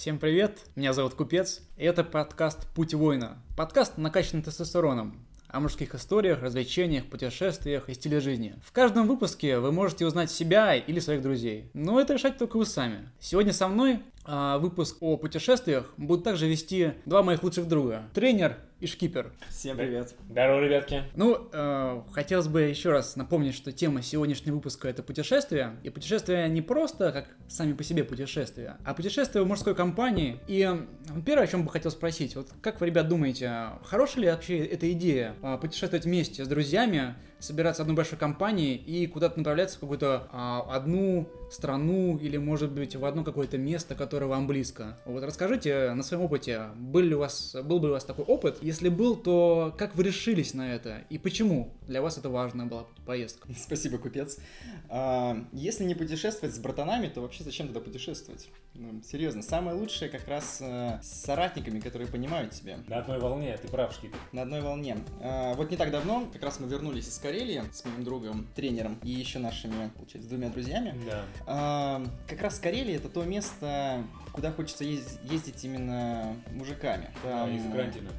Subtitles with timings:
[0.00, 3.36] Всем привет, меня зовут Купец, и это подкаст «Путь воина».
[3.54, 5.14] Подкаст накачанный тестостероном
[5.48, 8.54] о мужских историях, развлечениях, путешествиях и стиле жизни.
[8.64, 12.64] В каждом выпуске вы можете узнать себя или своих друзей, но это решать только вы
[12.64, 13.10] сами.
[13.20, 18.04] Сегодня со мной а, выпуск о путешествиях будут также вести два моих лучших друга.
[18.14, 19.32] Тренер и шкипер.
[19.50, 20.14] Всем привет.
[20.30, 21.04] Здорово, ребятки.
[21.14, 25.76] Ну, э, хотелось бы еще раз напомнить, что тема сегодняшнего выпуска это путешествия.
[25.82, 30.40] И путешествия не просто как сами по себе путешествия, а путешествия в мужской компании.
[30.48, 34.30] И э, первое, о чем бы хотел спросить, вот как вы, ребят, думаете, хорошая ли
[34.30, 39.38] вообще эта идея э, путешествовать вместе с друзьями, собираться в одной большой компании и куда-то
[39.38, 44.46] направляться в какую-то а, одну страну или, может быть, в одно какое-то место, которое вам
[44.46, 44.98] близко.
[45.04, 48.58] Вот расскажите на своем опыте, был ли у вас, был бы у вас такой опыт?
[48.62, 52.86] Если был, то как вы решились на это и почему для вас это важная была
[53.04, 53.48] поездка?
[53.56, 54.38] Спасибо, купец.
[54.88, 58.48] А, если не путешествовать с братанами, то вообще зачем тогда путешествовать?
[58.74, 62.78] Ну, серьезно, самое лучшее как раз э, с соратниками, которые понимают тебя.
[62.86, 64.18] На одной волне, ты прав, Шкипер.
[64.32, 64.96] На одной волне.
[65.20, 68.98] А, вот не так давно, как раз мы вернулись из Карелии с моим другом, тренером
[69.04, 70.96] и еще нашими, получается, двумя друзьями.
[71.08, 71.22] Да.
[71.46, 77.08] А, как раз Карелия это то место, куда хочется ездить, ездить именно мужиками.
[77.22, 78.10] Да, Там- из Грантина.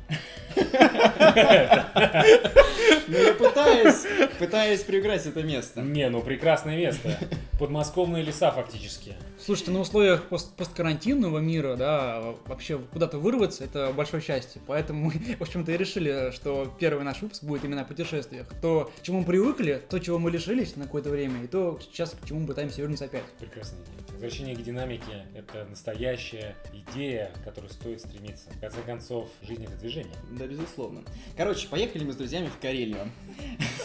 [3.07, 4.05] Ну, я пытаюсь,
[4.39, 5.81] пытаюсь приуграть это место.
[5.81, 7.17] Не, ну прекрасное место.
[7.59, 9.15] Подмосковные леса фактически.
[9.43, 14.61] Слушайте, на условиях пост посткарантинного мира, да, вообще куда-то вырваться, это большое счастье.
[14.67, 18.47] Поэтому мы, в общем-то, и решили, что первый наш выпуск будет именно о путешествиях.
[18.61, 22.11] То, к чему мы привыкли, то, чего мы лишились на какое-то время, и то, сейчас
[22.11, 23.23] к чему мы пытаемся вернуться опять.
[23.39, 24.01] Прекрасная идея.
[24.11, 28.51] Возвращение к динамике– это настоящая идея, к которой стоит стремиться.
[28.51, 30.13] В конце концов, жизнь– это движение.
[30.37, 31.01] Да, безусловно.
[31.35, 33.09] Короче, поехали мы с друзьями в Карелию.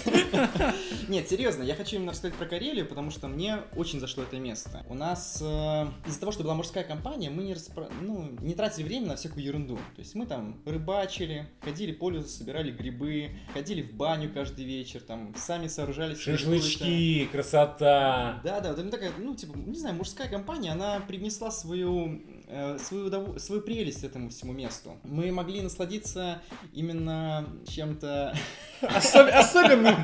[1.09, 4.85] Нет, серьезно, я хочу именно рассказать про Карелию, потому что мне очень зашло это место.
[4.91, 8.85] У нас э, из-за того, что была мужская компания, мы не, распро- ну, не тратили
[8.85, 9.77] время на всякую ерунду.
[9.95, 15.01] То есть мы там рыбачили, ходили по лесу, собирали грибы, ходили в баню каждый вечер,
[15.07, 18.41] там сами сооружали Шашлычки, красота.
[18.45, 22.79] Да, да, вот именно такая, ну, типа, не знаю, мужская компания, она привнесла свою, э,
[22.79, 24.99] свою, удов- свою прелесть этому всему месту.
[25.05, 28.35] Мы могли насладиться именно чем-то...
[28.83, 29.97] Особенным!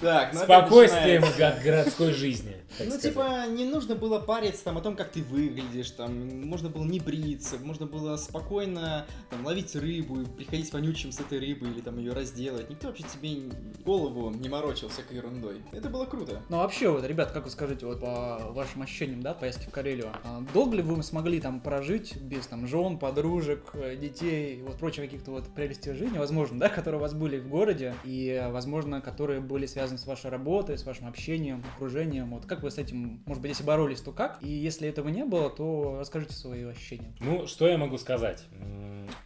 [0.00, 2.56] Так, ну Спокойствием от городской жизни.
[2.78, 3.02] Ну, сказать.
[3.02, 7.00] типа, не нужно было париться там о том, как ты выглядишь, там, можно было не
[7.00, 11.98] бриться, можно было спокойно там ловить рыбу, и приходить вонючим с этой рыбой или там
[11.98, 12.70] ее разделывать.
[12.70, 13.50] Никто вообще тебе
[13.84, 15.62] голову не морочил всякой ерундой.
[15.72, 16.42] Это было круто.
[16.48, 19.70] Ну, а вообще, вот, ребят, как вы скажете, вот по вашим ощущениям, да, поездки в
[19.70, 24.78] Карелию, а долго ли вы смогли там прожить без там жен, подружек, э, детей, вот
[24.78, 29.00] прочих каких-то вот прелестей жизни, возможно, да, которые у вас были в городе, и, возможно,
[29.00, 33.22] которые были связаны с вашей работой, с вашим общением, окружением, вот как вы с этим,
[33.26, 34.42] может быть, если боролись, то как?
[34.42, 37.14] И если этого не было, то расскажите свои ощущения.
[37.20, 38.44] Ну, что я могу сказать?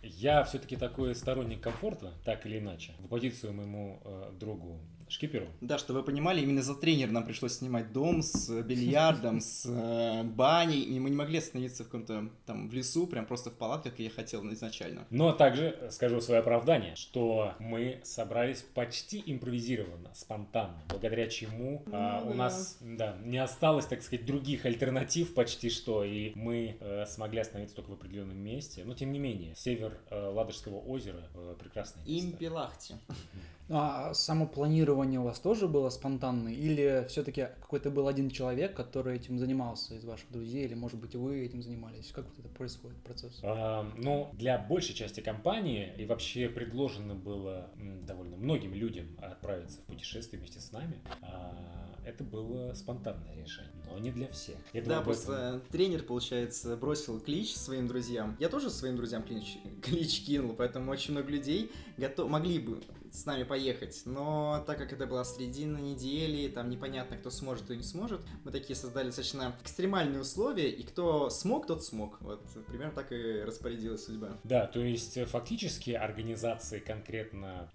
[0.03, 2.93] Я все-таки такой сторонник комфорта, так или иначе.
[2.99, 4.81] В позицию моему э, другу
[5.13, 5.47] Шкиперу.
[5.61, 9.67] Да, что вы понимали, именно за тренер нам пришлось снимать дом с э, бильярдом, с
[9.67, 13.55] э, баней, и мы не могли остановиться в каком-то там в лесу, прям просто в
[13.55, 15.07] палатках, как я хотел изначально.
[15.11, 22.29] Но также скажу свое оправдание, что мы собрались почти импровизированно, спонтанно, благодаря чему а, Ну
[22.29, 22.37] у да.
[22.37, 27.77] нас да, не осталось, так сказать, других альтернатив почти что, и мы э, смогли остановиться
[27.77, 28.83] только в определенном месте.
[28.85, 32.29] Но тем не менее, север э, Ладожского озера э, прекрасное место.
[32.29, 32.95] Импелахти.
[33.69, 36.53] А само планирование у вас тоже было спонтанное?
[36.53, 40.65] Или все-таки какой-то был один человек, который этим занимался из ваших друзей?
[40.67, 42.11] Или, может быть, вы этим занимались?
[42.13, 43.41] Как вот это происходит, процесс?
[43.43, 47.71] А, Ну, для большей части компании и вообще предложено было
[48.07, 51.01] довольно многим людям отправиться в путешествие вместе с нами.
[51.23, 54.57] А, Это было спонтанное решение, но не для всех.
[54.73, 58.37] Я Да, думаю, об этом- просто тренер, получается, бросил клич своим друзьям.
[58.41, 62.83] Я тоже своим друзьям клич, клич кинул, поэтому очень много людей готов, могли бы
[63.13, 64.03] с нами поехать.
[64.07, 68.51] Но так как это была середина недели, там непонятно, кто сможет, кто не сможет, мы
[68.51, 72.21] такие создали достаточно экстремальные условия, и кто смог, тот смог.
[72.21, 74.39] Вот примерно так и распорядилась судьба.
[74.45, 77.71] Да, то есть э, фактически организации конкретно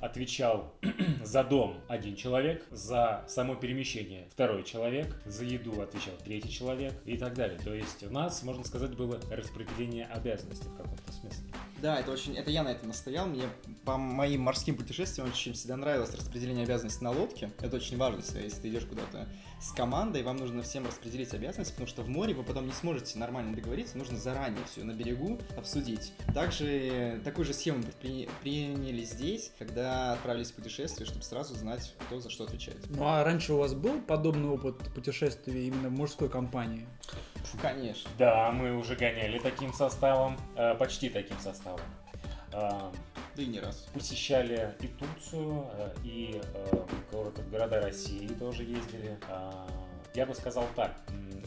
[0.00, 0.72] отвечал
[1.24, 7.16] за дом один человек, за само перемещение второй человек, за еду отвечал третий человек и
[7.16, 7.58] так далее.
[7.58, 11.48] То есть у нас, можно сказать, было распределение обязанностей в каком-то смысле.
[11.80, 13.26] Да, это очень, это я на этом настоял.
[13.26, 13.44] Мне
[13.84, 17.50] по моим морским путешествиям очень всегда нравилось распределение обязанностей на лодке.
[17.60, 19.28] Это очень важно, если ты идешь куда-то
[19.60, 23.18] с командой, вам нужно всем распределить обязанности, потому что в море вы потом не сможете
[23.18, 26.12] нормально договориться, нужно заранее все на берегу обсудить.
[26.34, 32.30] Также такую же схему приняли здесь, когда отправились в путешествие, чтобы сразу знать, кто за
[32.30, 32.78] что отвечает.
[32.88, 36.86] Ну а раньше у вас был подобный опыт путешествия именно в мужской компании?
[37.62, 38.10] Конечно.
[38.18, 41.80] Да, мы уже гоняли таким составом, э, почти таким составом.
[42.52, 42.70] Э,
[43.36, 43.86] Да и не раз.
[43.94, 46.40] посещали и Турцию, э, и
[47.10, 49.18] город- города России тоже ездили.
[50.18, 50.92] А, Я бы сказал так,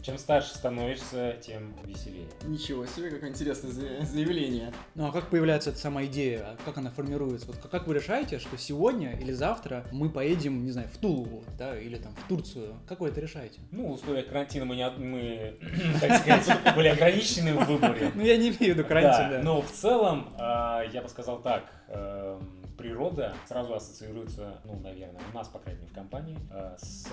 [0.02, 2.26] чем старше становишься, тем веселее.
[2.44, 4.72] Ничего себе, какое интересное за- заявление.
[4.94, 6.40] Ну а как появляется эта сама идея?
[6.40, 7.46] А Как она формируется?
[7.48, 11.44] Вот как- как вы решаете, что сегодня или завтра мы поедем, не знаю, в Тулу,
[11.58, 12.74] да, или там в Турцию?
[12.88, 13.60] Как вы это решаете?
[13.70, 15.54] Ну, в условиях карантина мы, не, от- мы
[16.00, 18.10] так сказать, были ограничены в выборе.
[18.14, 19.40] Ну я не имею в виду карантин, да.
[19.42, 22.48] Но в целом, а, я бы сказал так, эм,
[22.82, 27.06] природа сразу ассоциируется, ну, наверное, у нас, по крайней мере, в компании, э, с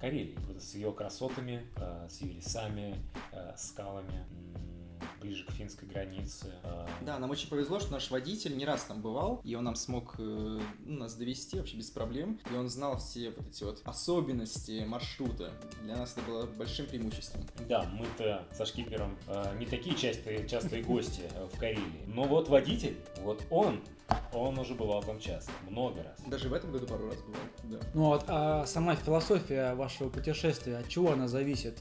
[0.00, 2.96] Карелией, с ее красотами, э, с ее лесами,
[3.32, 4.24] э, скалами,
[5.20, 6.46] ближе к финской границе.
[7.02, 10.14] Да, нам очень повезло, что наш водитель не раз там бывал, и он нам смог
[10.18, 12.38] ну, нас довести вообще без проблем.
[12.50, 15.52] И он знал все вот эти вот особенности маршрута.
[15.82, 17.42] Для нас это было большим преимуществом.
[17.68, 19.18] Да, мы-то со шкипером
[19.58, 22.04] не такие частые, частые гости в Карелии.
[22.06, 23.82] Но вот водитель, вот он,
[24.32, 26.20] он уже бывал там часто, много раз.
[26.26, 27.40] Даже в этом году пару раз бывал.
[27.64, 27.78] Да.
[27.94, 31.78] Ну вот, а сама философия вашего путешествия, от чего она зависит?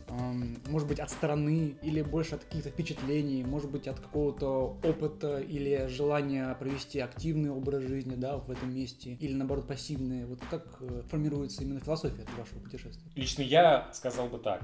[0.68, 5.88] Может быть, от страны или больше от каких-то впечатлений, может быть, от какого-то опыта или
[5.88, 10.26] желания провести активный образ жизни, да, в этом месте, или наоборот пассивный.
[10.26, 13.10] Вот как э, формируется именно философия вашего путешествия?
[13.16, 14.62] Лично я сказал бы так.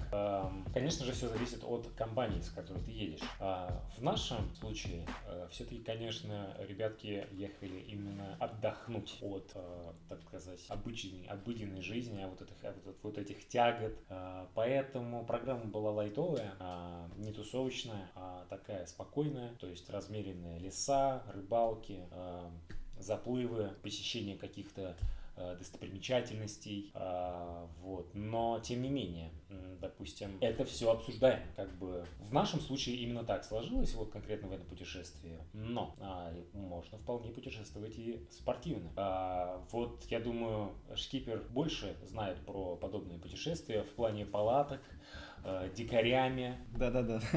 [0.73, 3.21] Конечно же, все зависит от компании, с которой ты едешь.
[3.39, 5.07] А В нашем случае
[5.51, 12.41] все-таки, конечно, ребятки ехали именно отдохнуть от, э, так сказать, обычной, обыденной жизни, а вот
[12.41, 13.93] этих, а вот, вот этих тягот.
[14.09, 21.23] Э, Поэтому программа была лайтовая, а, не тусовочная, а такая спокойная, то есть размеренные леса,
[21.33, 22.49] рыбалки, э,
[22.99, 24.95] заплывы, посещение каких-то э,
[25.35, 28.13] достопримечательностей, а, вот.
[28.13, 29.31] Но тем не менее,
[29.81, 34.53] допустим, это все обсуждаем, как бы в нашем случае именно так сложилось, вот конкретно в
[34.53, 35.39] этом путешествии.
[35.53, 38.91] Но а, можно вполне путешествовать и спортивно.
[38.95, 44.81] А, вот я думаю, шкипер больше знает про подобные путешествия в плане палаток,
[45.45, 46.57] э, дикарями.
[46.77, 47.21] Да-да-да.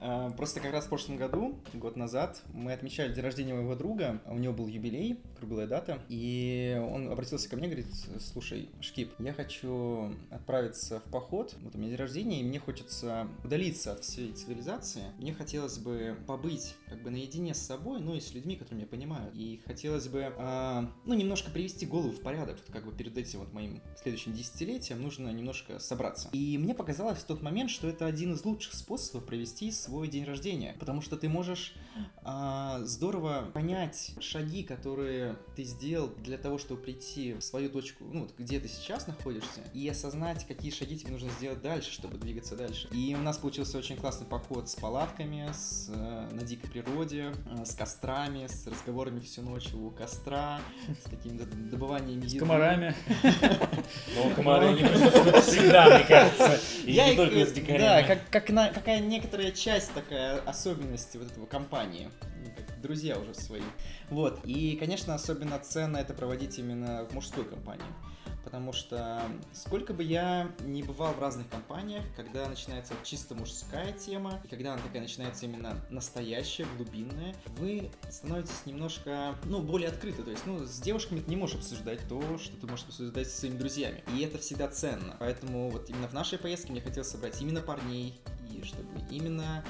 [0.00, 4.20] А, Просто как раз в прошлом году, год назад, мы отмечали день рождения моего друга.
[4.26, 5.98] У него был юбилей, круглая дата.
[6.08, 7.88] И он обратился ко мне, говорит,
[8.20, 11.56] слушай, Шкип, я хочу отправиться в поход.
[11.62, 15.02] Вот у меня день рождения, и мне хочется удалиться от всей цивилизации.
[15.18, 18.88] Мне хотелось бы побыть как бы наедине с собой, ну и с людьми, которые меня
[18.88, 19.34] понимают.
[19.34, 22.58] И хотелось бы, а, ну, немножко привести голову в порядок.
[22.72, 26.28] Как бы перед этим вот моим следующим десятилетием нужно немножко собраться.
[26.32, 30.24] И мне показалось в тот момент, что это один из лучших способов провести свой день
[30.24, 30.74] рождения.
[30.78, 31.74] Потому что ты можешь
[32.22, 38.20] а, здорово понять шаги, которые ты сделал для того, чтобы прийти в свою точку, ну,
[38.20, 42.56] вот где ты сейчас находишься, и осознать, какие шаги тебе нужно сделать дальше, чтобы двигаться
[42.56, 42.88] дальше.
[42.92, 47.64] И у нас получился очень классный поход с палатками, с, э, на дикой природе, э,
[47.64, 50.60] с кострами, с разговорами всю ночь у костра,
[51.04, 52.38] с какими-то добываниями С еды.
[52.38, 52.94] комарами.
[54.14, 56.60] Но комары не присутствуют всегда, мне кажется.
[56.84, 58.06] И Я не их, только с Да, дикарями.
[58.06, 62.10] как, как на, какая некоторая часть такая особенности вот этого компании.
[62.44, 62.50] Ну,
[62.82, 63.62] друзья уже свои.
[64.10, 64.40] Вот.
[64.44, 67.86] И, конечно, особенно ценно это проводить именно в мужской компании.
[68.48, 69.20] Потому что
[69.52, 74.72] сколько бы я ни бывал в разных компаниях, когда начинается чисто мужская тема, и когда
[74.72, 80.22] она такая начинается именно настоящая, глубинная, вы становитесь немножко, ну, более открыты.
[80.22, 83.40] То есть, ну, с девушками ты не можешь обсуждать то, что ты можешь обсуждать со
[83.40, 84.02] своими друзьями.
[84.14, 85.14] И это всегда ценно.
[85.20, 88.18] Поэтому вот именно в нашей поездке мне хотелось собрать именно парней,
[88.50, 89.62] и чтобы именно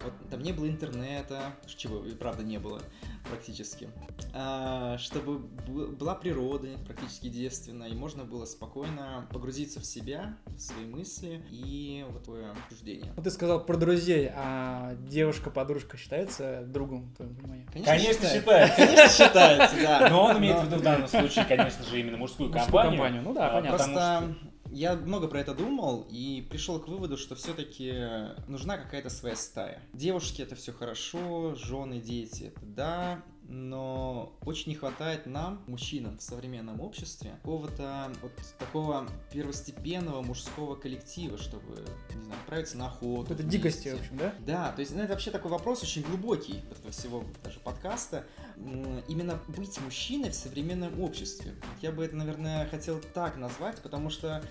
[0.00, 2.82] вот там не было интернета, чего и правда не было
[3.28, 3.88] практически,
[4.32, 10.84] а, чтобы была природа практически девственная, и можно было спокойно погрузиться в себя, в свои
[10.86, 13.12] мысли и вот твое суждение.
[13.16, 17.66] Вот ты сказал про друзей, а девушка-подружка считается другом, в твоем понимании?
[17.84, 18.76] Конечно, считается.
[18.76, 20.08] Конечно, считается, да.
[20.10, 22.92] Но он имеет в виду в данном случае, конечно же, именно мужскую Мужскую компанию.
[22.92, 23.76] компанию, ну да, А, понятно.
[23.78, 24.34] Просто
[24.76, 27.94] я много про это думал и пришел к выводу, что все-таки
[28.46, 29.80] нужна какая-то своя стая.
[29.94, 36.22] Девушки это все хорошо, жены, дети это да, но очень не хватает нам, мужчинам в
[36.22, 41.84] современном обществе, какого-то вот такого первостепенного мужского коллектива, чтобы,
[42.14, 43.34] не знаю, отправиться на охоту.
[43.34, 44.34] Это дикости, в общем, да?
[44.40, 48.24] Да, то есть ну, это вообще такой вопрос очень глубокий этого всего даже подкаста.
[49.08, 51.54] Именно быть мужчиной в современном обществе.
[51.82, 54.42] Я бы это, наверное, хотел так назвать, потому что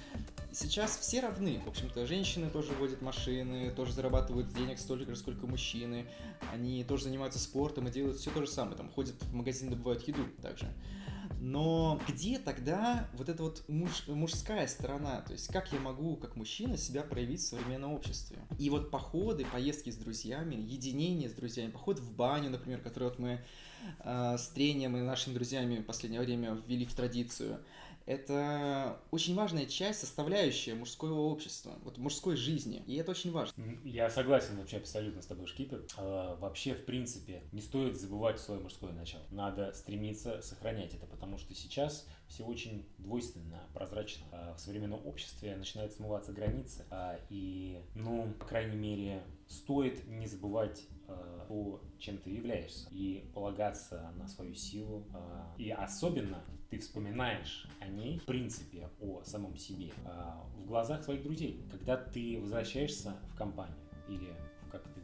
[0.52, 1.62] сейчас все равны.
[1.66, 6.06] В общем-то, женщины тоже водят машины, тоже зарабатывают денег столько же, сколько мужчины.
[6.54, 8.78] Они тоже занимаются спортом и делают все то же самое.
[8.86, 10.72] Там ходят в магазин, добывают еду также.
[11.40, 15.22] Но где тогда вот эта вот муж, мужская сторона?
[15.22, 18.38] То есть как я могу, как мужчина, себя проявить в современном обществе?
[18.60, 23.18] И вот походы, поездки с друзьями, единение с друзьями, поход в баню, например, который вот
[23.18, 23.42] мы
[24.04, 27.60] э, с трением и нашими друзьями в последнее время ввели в традицию–
[28.06, 33.54] это очень важная часть, составляющая мужского общества, вот мужской жизни, и это очень важно.
[33.84, 35.86] Я согласен вообще абсолютно с тобой, Шкипер.
[35.98, 39.24] А, вообще, в принципе, не стоит забывать свое мужское начало.
[39.32, 44.26] Надо стремиться сохранять это, потому что сейчас все очень двойственно, прозрачно.
[44.32, 50.28] А в современном обществе начинают смываться границы, а, и, ну, по крайней мере, стоит не
[50.28, 55.08] забывать а, то, чем ты являешься, и полагаться на свою силу.
[55.58, 56.44] И особенно
[56.76, 59.94] ты вспоминаешь о ней, в принципе, о самом себе,
[60.58, 63.78] в глазах своих друзей, когда ты возвращаешься в компанию
[64.10, 64.34] или
[64.72, 65.00] как ты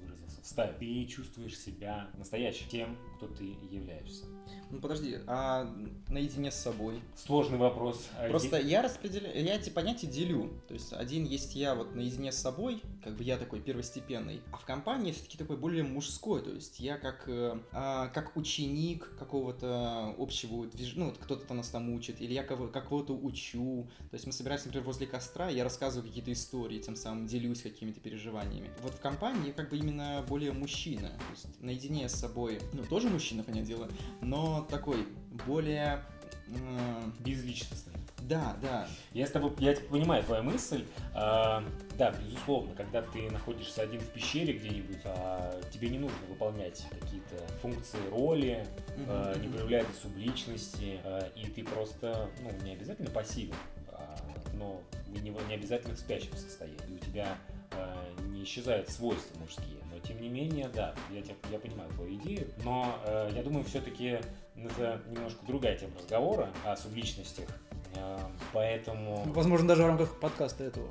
[0.52, 4.26] стаю, ты чувствуешь себя настоящим, тем, кто ты являешься.
[4.70, 5.66] Ну подожди, а
[6.08, 7.02] наедине с собой?
[7.16, 8.08] Сложный вопрос.
[8.18, 10.50] А Просто я распределяю, я эти понятия делю.
[10.68, 14.58] То есть один есть я вот наедине с собой, как бы я такой первостепенный, а
[14.58, 16.42] в компании все-таки такой более мужской.
[16.42, 21.70] То есть я как, э, а, как ученик какого-то общего движения, ну вот кто-то нас
[21.70, 23.90] там учит, или я кого-то учу.
[24.10, 28.00] То есть мы собираемся, например, возле костра, я рассказываю какие-то истории, тем самым делюсь какими-то
[28.00, 28.70] переживаниями.
[28.82, 31.10] Вот в компании я как бы именно более мужчина.
[31.10, 33.90] То есть наедине с собой, ну тоже мужчина, понятное дело,
[34.22, 35.08] но такой
[35.46, 36.04] более...
[36.48, 37.04] Э...
[37.20, 37.94] Безличностный.
[38.32, 38.88] Да, да.
[39.14, 40.86] Я с тобой, я понимаю твою мысль.
[41.14, 41.64] А,
[41.98, 47.36] да, безусловно, когда ты находишься один в пещере где-нибудь, а, тебе не нужно выполнять какие-то
[47.62, 49.06] функции роли, mm-hmm.
[49.08, 53.56] а, не проявлять субличности, а, и ты просто, ну, не обязательно пассивен,
[53.90, 54.18] а,
[54.54, 56.80] но не, не обязательно в спящем состоянии.
[56.90, 57.38] И у тебя
[58.30, 59.82] не исчезают свойства мужские.
[60.04, 64.20] Тем не менее, да, я, я понимаю твою идею, но э, я думаю, все-таки
[64.56, 67.76] это немножко другая тема разговора о субличностях, э,
[68.54, 69.24] поэтому...
[69.34, 70.88] Возможно, даже в рамках подкаста этого.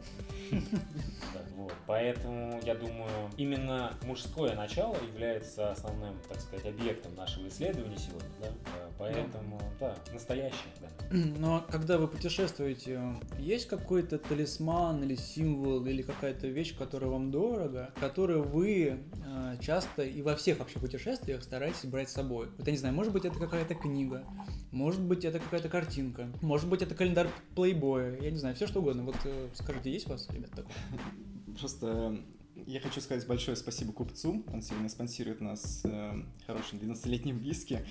[1.61, 1.73] Вот.
[1.87, 8.47] Поэтому, я думаю, именно мужское начало является основным, так сказать, объектом нашего исследования сегодня, да?
[8.49, 10.89] Э, поэтому, да, да настоящее, да.
[11.11, 13.01] Но когда вы путешествуете,
[13.39, 20.03] есть какой-то талисман или символ или какая-то вещь, которая вам дорого, которую вы э, часто
[20.03, 22.49] и во всех вообще путешествиях стараетесь брать с собой?
[22.57, 24.25] Вот я не знаю, может быть это какая-то книга,
[24.71, 28.81] может быть это какая-то картинка, может быть это календарь плейбоя, я не знаю, все что
[28.81, 29.05] угодно.
[29.05, 30.75] Вот э, скажите, есть у вас, ребят, такое?
[31.59, 32.19] Просто
[32.67, 34.45] я хочу сказать большое спасибо купцу.
[34.53, 37.85] Он сегодня спонсирует нас э, хорошим 12-летним виски,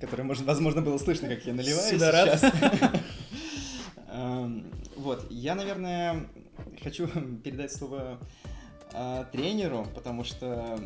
[0.00, 2.52] который, может, возможно, было слышно, как я наливаю Сюда сейчас.
[4.08, 6.28] Эм, вот, я, наверное,
[6.82, 7.08] хочу
[7.42, 8.18] передать слово
[8.94, 10.78] э, тренеру, потому что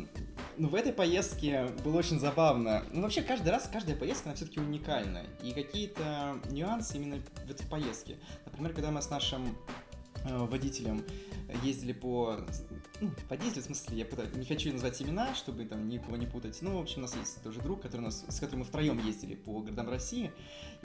[0.57, 2.83] ну, в этой поездке было очень забавно.
[2.91, 5.23] Ну, вообще, каждый раз, каждая поездка, она все-таки уникальна.
[5.41, 8.17] И какие-то нюансы именно в этой поездке.
[8.45, 9.55] Например, когда мы с нашим
[10.25, 11.05] э, водителем
[11.63, 12.37] ездили по...
[12.99, 16.57] Ну, по в смысле, я пытаюсь, не хочу назвать имена, чтобы там никого не путать.
[16.61, 18.99] Ну, в общем, у нас есть тоже друг, который у нас, с которым мы втроем
[19.05, 20.31] ездили по городам России.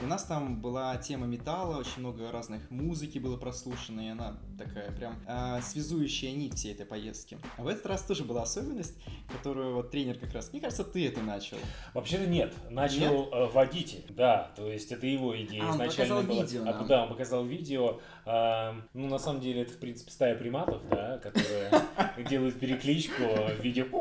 [0.00, 4.36] И у нас там была тема металла, очень много разных музыки было прослушано, и она
[4.58, 7.38] такая прям э, связующая нить всей этой поездки.
[7.56, 8.98] А в этот раз тоже была особенность,
[9.30, 10.52] которую вот тренер как раз...
[10.52, 11.56] Мне кажется, ты это начал.
[11.94, 12.52] Вообще-то нет.
[12.70, 13.28] Начал нет?
[13.32, 14.50] Э, водитель, да.
[14.56, 16.42] То есть это его идея а, изначально он показал была.
[16.42, 16.62] видео.
[16.66, 18.00] А, да, он показал видео.
[18.24, 21.70] А, ну, на самом деле, это, в принципе, стая приматов, да, которые
[22.28, 23.86] делают перекличку в виде...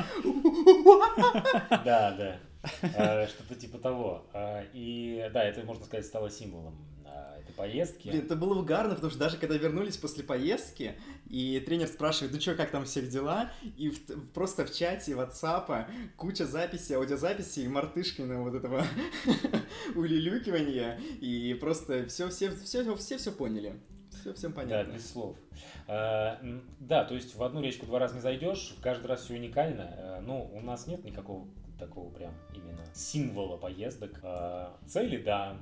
[1.84, 2.40] Да, да.
[2.96, 4.26] А, что-то типа того.
[4.32, 6.74] А, и да, это, можно сказать, стало символом
[7.50, 8.08] этой поездки.
[8.08, 10.94] Блин, это было угарно, потому что даже когда вернулись после поездки,
[11.28, 15.86] и тренер спрашивает, ну что, как там всех дела, и в, просто в чате WhatsApp
[16.16, 18.84] куча записей, аудиозаписей Мартышкина вот этого
[19.94, 23.74] улюлюкивания, и просто все, все, все, все, все поняли.
[24.20, 24.92] Все всем понятно.
[24.92, 25.36] Да, без слов.
[25.86, 26.38] А,
[26.78, 29.94] да, то есть в одну речку два раза не зайдешь, каждый раз все уникально.
[29.96, 31.46] А, ну, у нас нет никакого
[31.80, 34.20] такого прям именно символа поездок.
[34.22, 35.56] А, цели, да,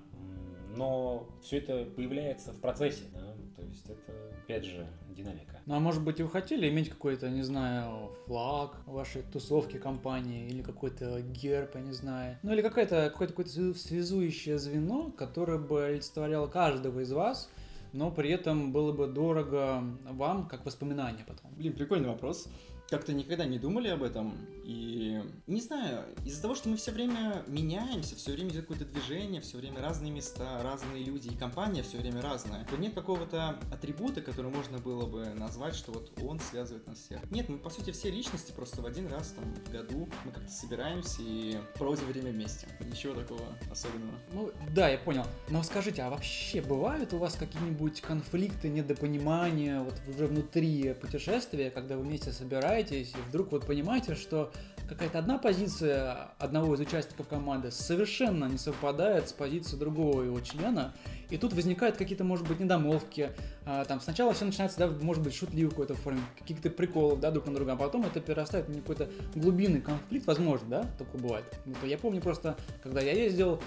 [0.77, 4.13] но все это появляется в процессе, да, то есть это,
[4.45, 5.59] опять же, динамика.
[5.67, 10.63] Ну, а может быть, вы хотели иметь какой-то, не знаю, флаг вашей тусовки компании, или
[10.63, 16.47] какой-то герб, я не знаю, ну, или какое-то какое-то какое связующее звено, которое бы олицетворяло
[16.47, 17.51] каждого из вас,
[17.93, 21.51] но при этом было бы дорого вам, как воспоминание потом.
[21.57, 22.49] Блин, прикольный вопрос
[22.89, 24.35] как-то никогда не думали об этом.
[24.65, 29.41] И не знаю, из-за того, что мы все время меняемся, все время идет какое-то движение,
[29.41, 34.21] все время разные места, разные люди, и компания все время разная, то нет какого-то атрибута,
[34.21, 37.31] который можно было бы назвать, что вот он связывает нас всех.
[37.31, 40.51] Нет, мы по сути все личности просто в один раз там в году мы как-то
[40.51, 42.67] собираемся и проводим время вместе.
[42.81, 44.15] Ничего такого особенного.
[44.33, 45.25] Ну да, я понял.
[45.49, 51.97] Но скажите, а вообще бывают у вас какие-нибудь конфликты, недопонимания вот уже внутри путешествия, когда
[51.97, 52.78] вы вместе собираетесь?
[52.79, 54.51] Собираетесь, и вдруг вот понимаете, что
[54.89, 60.95] какая-то одна позиция одного из участников команды совершенно не совпадает с позицией другого его члена,
[61.29, 63.31] и тут возникают какие-то, может быть, недомолвки.
[63.67, 67.47] А, там сначала все начинается, да, может быть, шутливо какой-то форме, каких-то приколов, да, друг
[67.47, 71.45] на друга, а потом это перерастает в какой-то глубинный конфликт, возможно, да, такое бывает.
[71.67, 73.61] Ну, я помню просто, когда я ездил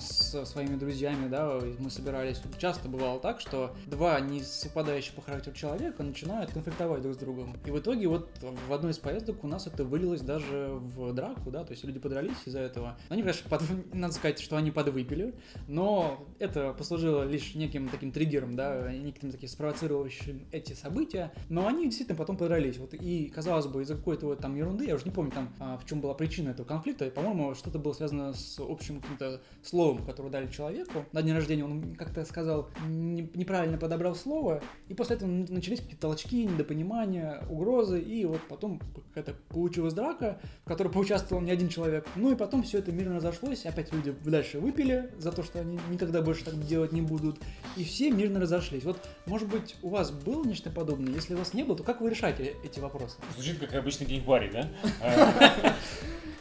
[0.00, 5.54] со своими друзьями, да, мы собирались, часто бывало так, что два не совпадающих по характеру
[5.54, 7.56] человека начинают конфликтовать друг с другом.
[7.64, 11.50] И в итоге вот в одной из поездок у нас это вылилось даже в драку,
[11.50, 12.98] да, то есть люди подрались из-за этого.
[13.08, 13.62] Они, конечно, под...
[13.94, 15.34] надо сказать, что они подвыпили,
[15.68, 21.84] но это послужило лишь неким таким триггером, да, неким таким спровоцировавшим эти события, но они
[21.86, 22.78] действительно потом подрались.
[22.78, 25.78] Вот и, казалось бы, из-за какой-то вот там ерунды, я уже не помню там, а,
[25.78, 30.30] в чем была причина этого конфликта, по-моему, что-то было связано с общим каким-то словом, которое
[30.30, 31.04] дали человеку.
[31.12, 36.02] На день рождения он как-то сказал, не, неправильно подобрал слово, и после этого начались какие-то
[36.02, 38.80] толчки, недопонимания, угрозы, и вот потом
[39.14, 42.06] какая-то получилась драка, в которой поучаствовал не один человек.
[42.16, 45.78] Ну и потом все это мирно разошлось, опять люди дальше выпили за то, что они
[45.90, 47.38] никогда больше так делать не будут,
[47.76, 48.84] и все мирно разошлись.
[48.84, 51.12] Вот, может быть, у вас было нечто подобное?
[51.12, 53.16] Если у вас не было, то как вы решаете эти вопросы?
[53.34, 54.68] Звучит как обычный день в баре, да?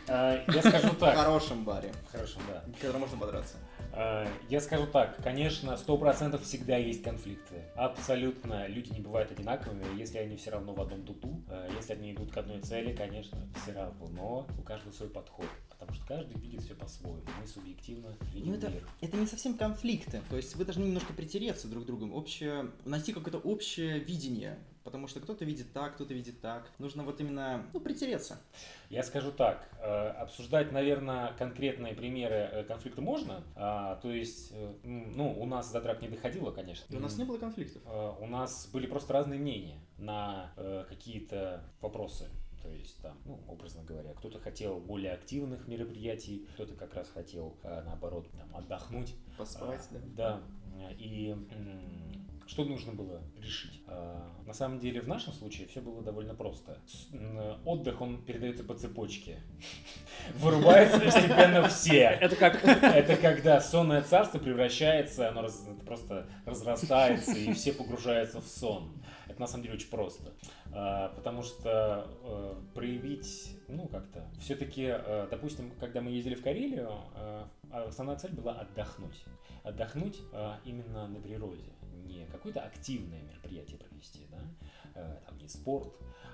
[0.08, 1.16] А, я скажу так.
[1.16, 1.92] В хорошем баре.
[2.08, 2.64] В хорошем, да.
[2.94, 3.58] В котором можно подраться.
[3.92, 7.64] А, я скажу так, конечно, сто процентов всегда есть конфликты.
[7.76, 12.14] Абсолютно люди не бывают одинаковыми, если они все равно в одном туту, а, если они
[12.14, 16.40] идут к одной цели, конечно, все равно, но у каждого свой подход потому что каждый
[16.40, 17.24] видит все по-своему.
[17.42, 18.88] Мы субъективно видим ну, это, мир.
[19.02, 23.12] Это не совсем конфликты, то есть вы должны немножко притереться друг к другу, общее, найти
[23.12, 26.70] какое-то общее видение, потому что кто-то видит так, кто-то видит так.
[26.80, 28.40] Нужно вот именно, ну, притереться.
[28.90, 34.74] Я скажу так, э, обсуждать, наверное, конкретные примеры э, конфликта можно, а, то есть, э,
[34.84, 36.94] ну, у нас до драк не доходило, конечно.
[36.94, 37.82] И у нас не было конфликтов.
[38.20, 40.52] У нас были просто разные мнения на
[40.90, 42.28] какие-то вопросы.
[42.62, 47.58] То есть там, ну, образно говоря, кто-то хотел более активных мероприятий, кто-то как раз хотел,
[47.64, 49.16] наоборот, там, отдохнуть.
[49.38, 50.42] Поспать, а, да?
[50.78, 50.92] Да.
[50.98, 51.36] И
[52.48, 53.82] что нужно было решить?
[53.88, 56.78] А, на самом деле, в нашем случае все было довольно просто.
[57.66, 59.40] Отдых, он передается по цепочке.
[60.36, 62.18] Вырубаются постепенно все.
[62.22, 62.64] Это как?
[62.64, 65.48] Это когда сонное царство превращается, оно
[65.86, 69.04] просто разрастается, и все погружаются в сон.
[69.28, 70.32] Это на самом деле очень просто.
[70.72, 76.92] А, потому что э, проявить, ну как-то, все-таки, э, допустим, когда мы ездили в Карелию,
[77.16, 79.24] э, основная цель была отдохнуть.
[79.64, 80.20] Отдохнуть
[80.66, 81.64] именно на природе,
[82.06, 85.94] не какое-то активное мероприятие провести, да, там не спорт,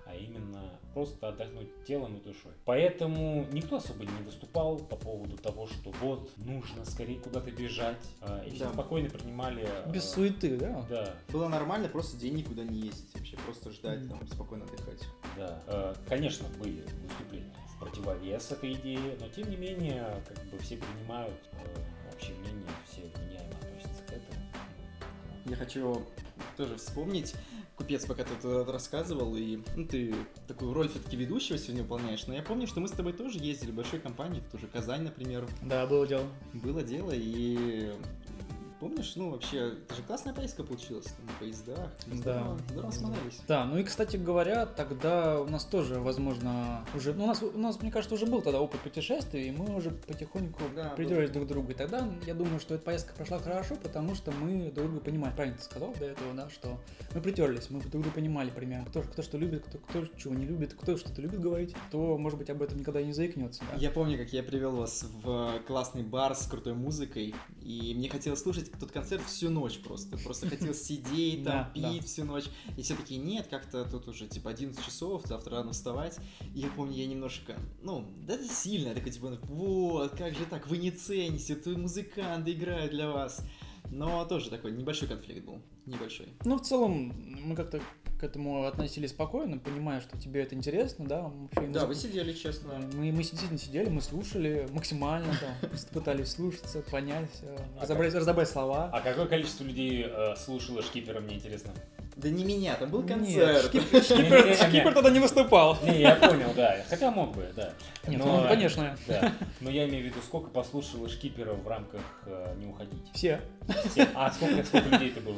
[0.09, 2.51] а именно просто отдохнуть телом и душой.
[2.65, 8.43] Поэтому никто особо не выступал по поводу того, что вот нужно скорее куда-то бежать, а,
[8.43, 8.73] и все да.
[8.73, 9.67] спокойно принимали.
[9.67, 10.83] А, Без суеты, да?
[10.89, 11.13] Да.
[11.31, 15.07] Было нормально просто день никуда не ездить, вообще просто ждать, там, спокойно отдыхать.
[15.37, 20.57] Да, а, конечно, были выступления в противовес этой идее, но тем не менее, как бы
[20.57, 21.39] все принимают
[22.11, 23.28] общее мнение, все этому.
[25.49, 26.05] Я хочу
[26.57, 27.33] тоже вспомнить
[27.75, 30.13] купец, пока ты тут рассказывал, и ну, ты
[30.47, 32.27] такую роль все-таки ведущего сегодня выполняешь.
[32.27, 34.67] Но я помню, что мы с тобой тоже ездили в большой компании, в ту же
[34.67, 35.47] Казань, например.
[35.63, 36.27] Да, было дело.
[36.53, 37.91] Было дело, и
[38.79, 41.91] Помнишь, ну вообще, это же классная поездка получилась, там, на поездах.
[42.23, 42.57] Да.
[42.69, 43.41] Здорово смотрелись.
[43.45, 47.57] Да, ну и, кстати говоря, тогда у нас тоже, возможно, уже, ну у нас, у
[47.57, 51.45] нас, мне кажется, уже был тогда опыт путешествий, и мы уже потихоньку да, придерживались друг
[51.45, 51.71] к другу.
[51.71, 55.33] И тогда я думаю, что эта поездка прошла хорошо, потому что мы друг друга понимали.
[55.35, 56.79] Правильно ты сказал до этого, да, что
[57.13, 60.45] мы притерлись, мы друг друга понимали примерно, кто, кто что любит, кто, кто чего не
[60.45, 63.61] любит, кто что-то любит говорить, кто, может быть, об этом никогда не заикнется.
[63.69, 63.77] Да?
[63.77, 68.39] Я помню, как я привел вас в классный бар с крутой музыкой, и мне хотелось
[68.39, 70.17] слушать тот концерт всю ночь просто.
[70.17, 72.45] Просто хотел сидеть там, пить всю ночь.
[72.77, 76.17] И все такие, нет, как-то тут уже типа 11 часов, завтра рано вставать.
[76.55, 80.45] И я помню, я немножко, ну, да это сильно, я такой типа, вот, как же
[80.45, 83.41] так, вы не цените, тут музыканты играют для вас.
[83.91, 86.27] Но тоже такой небольшой конфликт был, небольшой.
[86.45, 87.81] Ну, в целом, мы как-то
[88.19, 91.21] к этому относились спокойно, понимая, что тебе это интересно, да.
[91.23, 92.73] Вообще, Да, мы- вы сидели, честно.
[92.93, 98.49] мы, мы действительно сидели, мы слушали максимально, там, пытались слушаться, понять, э, А разобрать, разобрать
[98.49, 98.89] слова.
[98.93, 101.71] А какое количество людей э, слушало шкипера, мне интересно?
[102.21, 103.71] Да не меня, там был концерт.
[103.71, 105.77] Шкипер тогда не выступал.
[105.83, 106.77] Не, я понял, да.
[106.89, 107.71] Хотя мог бы, да.
[108.07, 109.31] Нет, Но- ну, конечно, Да.
[109.61, 113.03] Но я имею в виду, сколько послушало шкипера в рамках э, «Не уходить».
[113.13, 113.39] все.
[113.91, 114.07] Все.
[114.13, 115.37] А сколько, сколько людей это было?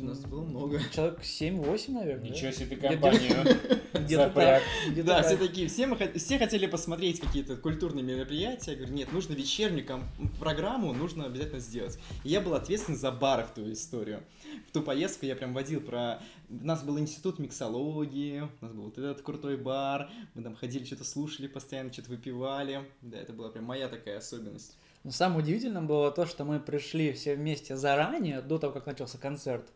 [0.00, 0.80] У нас было много.
[0.94, 2.30] Человек 7-8, наверное.
[2.30, 3.34] Ничего себе Где-то- компанию
[3.94, 4.34] Где-то запряг.
[4.34, 4.92] так.
[4.92, 5.26] Где-то Да, так.
[5.26, 8.72] все такие, все, мы, все хотели посмотреть какие-то культурные мероприятия.
[8.72, 9.86] Я говорю, нет, нужно вечернюю
[10.38, 11.98] программу, нужно обязательно сделать.
[12.24, 14.22] И я был ответственен за бары в ту историю.
[14.68, 16.20] В ту поездку я прям водил про...
[16.48, 20.84] У нас был институт миксологии, у нас был вот этот крутой бар, мы там ходили,
[20.84, 22.82] что-то слушали постоянно, что-то выпивали.
[23.02, 24.76] Да, это была прям моя такая особенность.
[25.04, 29.18] Но самое удивительное было то, что мы пришли все вместе заранее, до того, как начался
[29.18, 29.72] концерт.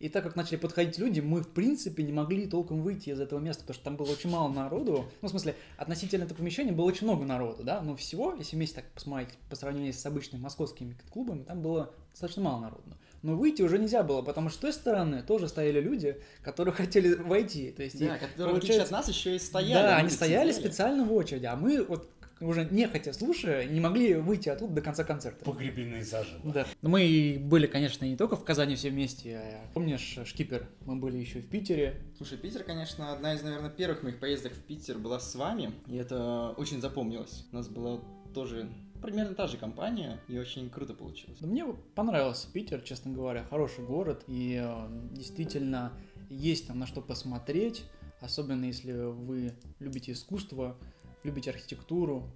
[0.00, 3.38] И так как начали подходить люди, мы, в принципе, не могли толком выйти из этого
[3.38, 5.04] места, потому что там было очень мало народу.
[5.20, 8.76] Ну, в смысле, относительно этого помещения было очень много народу, да, но всего, если вместе
[8.76, 12.82] так посмотреть по сравнению с обычными московскими клубами, там было достаточно мало народу.
[13.22, 17.12] Но выйти уже нельзя было, потому что с той стороны тоже стояли люди, которые хотели
[17.14, 17.70] войти.
[17.70, 19.74] То есть, и Да, которые, в отличие от получается- нас, еще и стояли.
[19.82, 20.66] да, они стояли сидели.
[20.68, 22.08] специально в очереди, а мы вот
[22.40, 25.44] уже нехотя слушая, не могли выйти оттуда до конца концерта.
[25.44, 26.40] Погребены заживо.
[26.44, 26.66] Да.
[26.82, 29.36] Мы были, конечно, не только в Казани все вместе.
[29.36, 30.68] а Помнишь, Шкипер?
[30.86, 32.00] Мы были еще в Питере.
[32.16, 35.96] Слушай, Питер, конечно, одна из, наверное, первых моих поездок в Питер была с вами, и
[35.96, 37.46] это очень запомнилось.
[37.52, 38.00] У нас была
[38.34, 38.70] тоже
[39.02, 41.40] примерно та же компания, и очень круто получилось.
[41.40, 43.44] Но мне понравился Питер, честно говоря.
[43.44, 45.92] Хороший город, и э, действительно
[46.28, 47.84] есть там на что посмотреть.
[48.20, 50.76] Особенно если вы любите искусство,
[51.22, 52.30] любите архитектуру,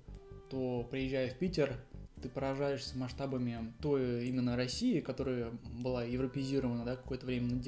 [0.51, 1.79] то приезжая в Питер,
[2.25, 5.51] ты поражаешься масштабами той именно России, которая
[5.83, 7.61] была европеизирована да, какое-то время,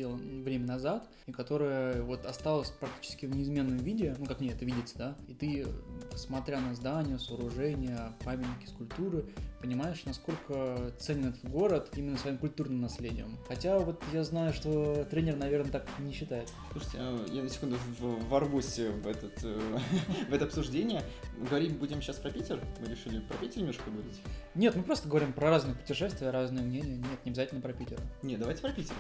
[0.43, 4.97] время назад, и которая вот осталась практически в неизменном виде, ну как мне это видится,
[4.97, 5.67] да, и ты,
[6.15, 9.27] смотря на здания, сооружения, памятники, скульптуры,
[9.67, 13.37] понимаешь, насколько ценен этот город именно своим культурным наследием.
[13.49, 16.49] Хотя вот я знаю, что тренер, наверное, так не считает.
[16.71, 19.79] Слушайте, а, я на секунду в- ворвусь в, этот, э,
[20.31, 21.03] в это обсуждение.
[21.51, 22.61] Говорить будем сейчас про Питер?
[22.81, 24.21] Мы решили про Питер немножко поговорить?
[24.55, 26.95] Нет, мы просто говорим про разные путешествия, разные мнения.
[26.97, 27.99] Нет, не обязательно про Питер.
[28.23, 28.95] Не, давайте про Питер.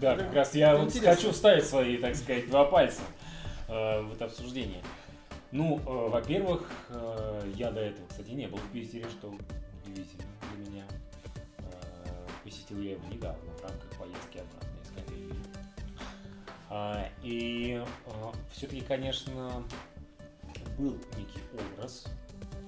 [0.00, 3.02] Да, как раз я вот хочу вставить свои, так сказать, два пальца
[3.68, 4.82] э, в это обсуждение.
[5.52, 9.32] Ну, э, во-первых, э, я до этого, кстати, не был в Питере, что
[9.92, 10.24] удивительно
[10.56, 10.84] для меня.
[11.58, 15.34] Э, Посетил я его недавно в рамках поездки обратно из Карелии.
[16.70, 17.84] А, И
[18.52, 19.62] все-таки, конечно,
[20.78, 22.06] был некий образ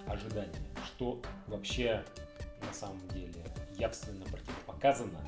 [0.06, 0.52] ожидания,
[0.84, 2.04] что вообще
[2.66, 3.42] на самом деле
[3.78, 5.18] явственно противопоказано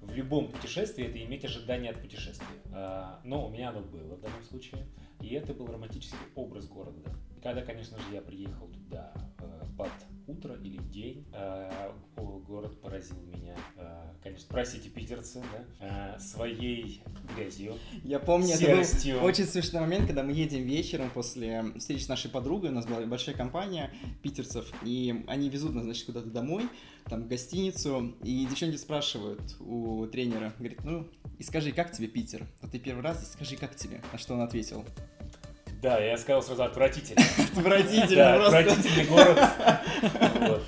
[0.00, 2.46] в любом путешествии это иметь ожидание от путешествия.
[2.72, 4.86] А, Но у меня оно было в данном случае.
[5.20, 7.00] И это был романтический образ города.
[7.44, 9.90] Когда, конечно же, я приехал туда э, под
[10.26, 15.42] утро или день, э, город поразил меня, э, конечно, простите, питерцы,
[15.78, 17.02] да, своей
[17.36, 19.20] грязью, Я помню, это был серостью.
[19.20, 23.02] очень смешной момент, когда мы едем вечером после встречи с нашей подругой, у нас была
[23.02, 23.90] большая компания
[24.22, 26.66] питерцев, и они везут нас, значит, куда-то домой,
[27.04, 31.06] там, в гостиницу, и девчонки спрашивают у тренера, говорит, ну,
[31.38, 32.46] и скажи, как тебе Питер?
[32.62, 34.00] Вот ты первый раз, и скажи, как тебе?
[34.12, 34.86] На что он ответил?
[35.84, 37.20] Да, я сказал сразу отвратительно.
[37.52, 38.58] Отвратительно просто.
[38.58, 40.62] отвратительный город.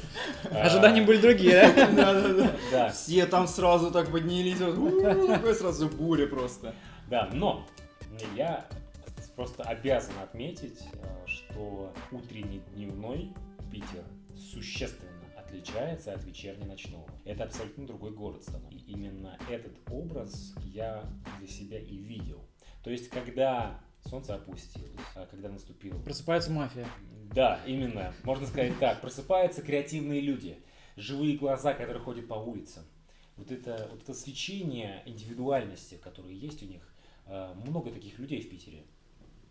[0.52, 2.52] Ожидания были другие, да?
[2.70, 6.74] Да, Все там сразу так поднялись, такой сразу буря просто.
[7.08, 7.66] Да, но
[8.34, 8.66] я
[9.36, 13.32] просто обязан отметить, э, что утренний дневной
[13.72, 14.04] Питер
[14.36, 17.08] существенно отличается от вечерне-ночного.
[17.24, 18.84] Это абсолютно другой город становится.
[18.86, 21.04] И именно этот образ я
[21.38, 22.46] для себя и видел.
[22.84, 26.86] То есть, когда солнце опустилось, а когда наступил Просыпается мафия.
[27.34, 28.14] да, именно.
[28.24, 29.00] Можно сказать так.
[29.00, 30.58] Просыпаются креативные люди,
[30.96, 32.84] живые глаза, которые ходят по улицам.
[33.36, 36.82] Вот это, вот это свечение индивидуальности, которые есть у них,
[37.26, 38.84] э, много таких людей в Питере.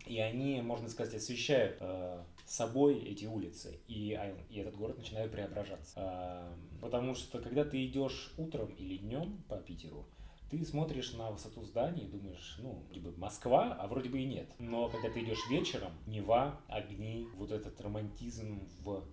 [0.08, 5.32] И они, можно сказать, освещают э, собой эти улицы, и, а, и этот город начинает
[5.32, 5.94] преображаться.
[5.98, 10.08] Э, потому что когда ты идешь утром или днем по Питеру,
[10.50, 14.26] ты смотришь на высоту зданий и думаешь, ну, вроде бы Москва, а вроде бы и
[14.26, 14.48] нет.
[14.60, 19.04] Но когда ты идешь вечером, Нева, огни, вот этот романтизм в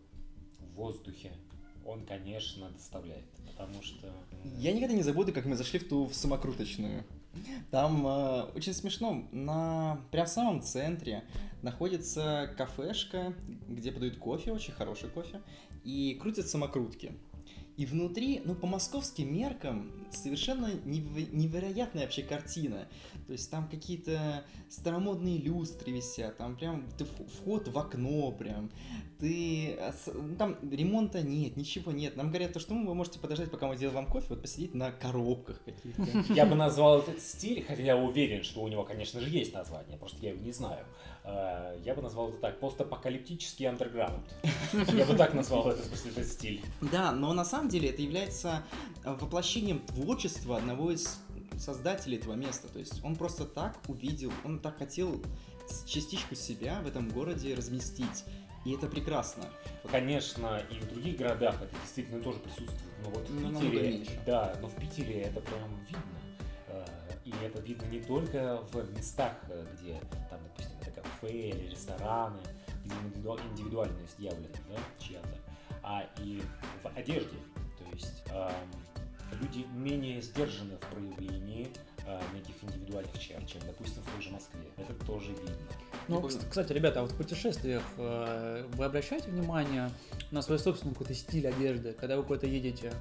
[0.74, 1.32] воздухе,
[1.84, 3.24] он, конечно, доставляет.
[3.46, 4.12] Потому что...
[4.58, 7.04] Я никогда не забуду, как мы зашли в ту в самокруточную.
[7.70, 11.24] Там э, очень смешно, на прям в самом центре
[11.62, 13.32] находится кафешка,
[13.68, 15.40] где подают кофе, очень хороший кофе,
[15.82, 17.12] и крутят самокрутки.
[17.76, 22.86] И внутри, ну, по московским меркам, совершенно нев- невероятная вообще картина.
[23.26, 28.70] То есть там какие-то старомодные люстры висят, там прям ты вход в окно прям.
[29.18, 29.76] Ты...
[29.80, 32.16] А ну, там ремонта нет, ничего нет.
[32.16, 34.74] Нам говорят, то, что ну, вы можете подождать, пока мы сделаем вам кофе, вот посидеть
[34.74, 36.32] на коробках каких-то.
[36.34, 39.96] Я бы назвал этот стиль, хотя я уверен, что у него, конечно же, есть название,
[39.96, 40.84] просто я его не знаю.
[41.24, 44.24] А, я бы назвал это так, постапокалиптический андерграунд.
[44.92, 46.64] Я бы так назвал этот, этот стиль.
[46.80, 48.62] Да, но на самом деле это является
[49.04, 51.20] э, воплощением творчества одного из
[51.58, 52.68] создателей этого места.
[52.68, 55.22] То есть он просто так увидел, он так хотел
[55.86, 58.24] частичку себя в этом городе разместить.
[58.64, 59.44] И это прекрасно.
[59.90, 62.92] Конечно, и в других городах это действительно тоже присутствует.
[63.02, 66.18] Но вот в ну, Питере, да, но в Питере это прям видно.
[66.68, 66.84] Э,
[67.24, 70.71] и это видно не только в местах, э, где там, допустим, это
[71.22, 72.40] кафе или рестораны,
[72.84, 72.94] где
[73.50, 75.38] индивидуальность явлена, да, чья-то,
[75.82, 76.42] а и
[76.82, 77.36] в одежде.
[77.78, 81.68] То есть эм, люди менее сдержаны в проявлении
[82.06, 84.60] э, неких индивидуальных черт, чем, допустим, в той же Москве.
[84.76, 85.56] Это тоже видно.
[86.08, 89.90] Ну, кстати, ребята, а вот в путешествиях э, вы обращаете внимание
[90.30, 92.92] на свой собственный какой-то стиль одежды, когда вы куда-то едете?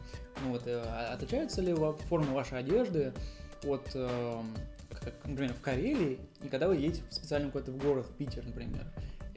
[0.43, 3.13] Ну вот, э, отличается ли форма вашей одежды
[3.63, 4.41] от, э,
[5.25, 8.86] например, в Карелии, и когда вы едете специально куда-то в город, в Питер, например?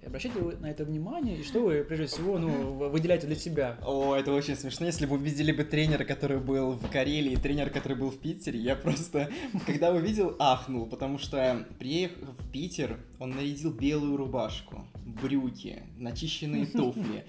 [0.06, 3.78] Обращайте на это внимание, и что вы, прежде всего, ну, выделяете для себя?
[3.84, 4.86] О, это очень смешно.
[4.86, 8.60] Если бы увидели бы тренера, который был в Карелии, и тренер, который был в Питере,
[8.60, 9.30] я просто,
[9.66, 17.24] когда увидел, ахнул, потому что, приехав в Питер, он нарядил белую рубашку, брюки, начищенные туфли.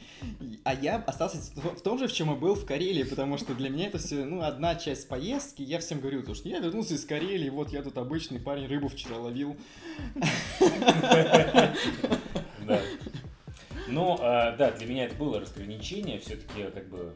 [0.64, 3.70] А я остался в том же, в чем и был в Карелии, потому что для
[3.70, 5.62] меня это все, ну, одна часть поездки.
[5.62, 8.90] Я всем говорю, то, что я вернулся из Карелии, вот я тут обычный парень, рыбу
[8.90, 9.56] вчера ловил.
[12.66, 12.80] Да.
[13.88, 16.20] Но, э, да, для меня это было разграничение.
[16.20, 17.14] Все-таки, как бы,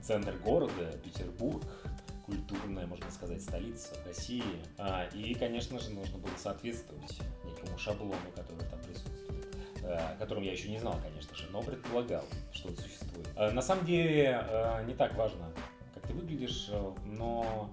[0.00, 1.62] центр города, Петербург,
[2.26, 4.42] культурная, можно сказать, столица России.
[4.76, 9.46] А, и, конечно же, нужно было соответствовать некому шаблону, который там присутствует,
[9.84, 13.28] о котором я еще не знал, конечно же, но предполагал, что он существует.
[13.36, 14.44] А, на самом деле,
[14.86, 15.52] не так важно,
[15.94, 16.68] как ты выглядишь,
[17.06, 17.70] но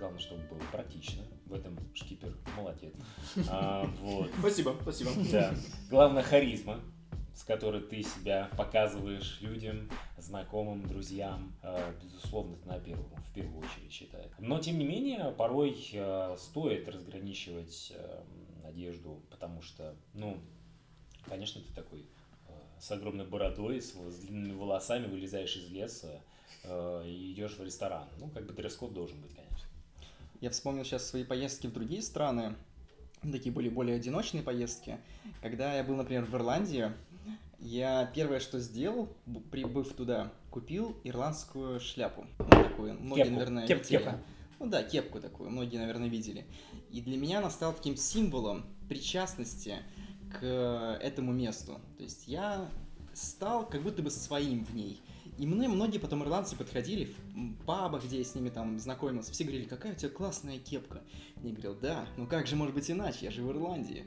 [0.00, 2.92] главное, чтобы было практично, в этом шкипер молодец.
[3.48, 4.30] А, вот.
[4.38, 5.10] Спасибо, спасибо.
[5.30, 5.54] Да.
[5.88, 6.80] Главное харизма,
[7.34, 13.58] с которой ты себя показываешь людям, знакомым, друзьям, а, безусловно, это на первую, в первую
[13.58, 14.30] очередь считаю.
[14.38, 17.92] Но, тем не менее, порой а, стоит разграничивать
[18.64, 20.38] одежду, потому что, ну,
[21.28, 22.06] конечно, ты такой
[22.80, 26.22] с огромной бородой, с, с длинными волосами вылезаешь из леса
[27.04, 28.08] и идешь в ресторан.
[28.18, 29.49] Ну, как бы дресс-код должен быть, конечно.
[30.40, 32.54] Я вспомнил сейчас свои поездки в другие страны,
[33.22, 34.98] такие были более одиночные поездки.
[35.42, 36.92] Когда я был, например, в Ирландии,
[37.58, 39.08] я первое, что сделал,
[39.50, 42.26] прибыв туда, купил ирландскую шляпу.
[42.38, 43.34] Ну, такую, многие, кепку.
[43.34, 43.98] наверное, Кеп, видели.
[43.98, 44.18] Кепка.
[44.58, 46.46] Ну да, кепку такую, многие, наверное, видели.
[46.90, 49.76] И для меня она стала таким символом причастности
[50.32, 51.80] к этому месту.
[51.98, 52.68] То есть я
[53.12, 55.00] стал как будто бы своим в ней.
[55.40, 59.44] И мне многие потом ирландцы подходили в пабах, где я с ними там знакомился, все
[59.44, 61.00] говорили, какая у тебя классная кепка.
[61.42, 64.04] Я говорил, да, ну как же может быть иначе, я же в Ирландии.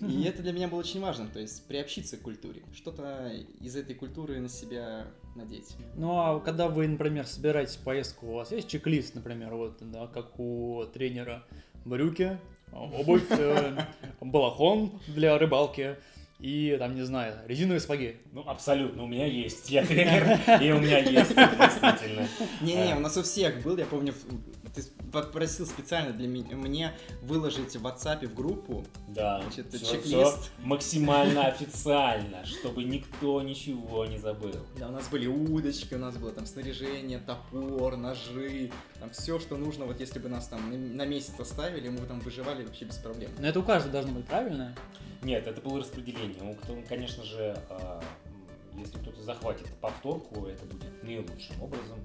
[0.00, 3.94] И это для меня было очень важно, то есть приобщиться к культуре, что-то из этой
[3.94, 5.76] культуры на себя надеть.
[5.94, 10.08] Ну а когда вы, например, собираетесь в поездку, у вас есть чек-лист, например, вот, да,
[10.08, 11.44] как у тренера,
[11.84, 12.40] брюки,
[12.72, 13.86] обувь, э,
[14.20, 15.96] балахон для рыбалки,
[16.38, 18.16] и, там, не знаю, резиновые сапоги.
[18.32, 19.70] Ну, абсолютно, у меня есть.
[19.70, 22.28] Я тренер, и у меня есть, действительно.
[22.60, 24.12] Не-не, у нас у всех был, я помню,
[24.76, 30.40] ты попросил специально для меня мне выложить в WhatsApp в группу да, значит, все, чек-лист.
[30.40, 34.66] Все максимально официально, чтобы никто ничего не забыл.
[34.78, 39.56] Да, у нас были удочки, у нас было там снаряжение, топор, ножи, там все, что
[39.56, 42.84] нужно, вот если бы нас там на, на месяц оставили, мы бы там выживали вообще
[42.84, 43.30] без проблем.
[43.38, 44.74] Но это у каждого должно быть правильно?
[45.22, 46.42] Нет, это было распределение.
[46.42, 48.02] Ну, кто, конечно же, а,
[48.78, 51.98] если кто-то захватит повторку, это будет не лучшим образом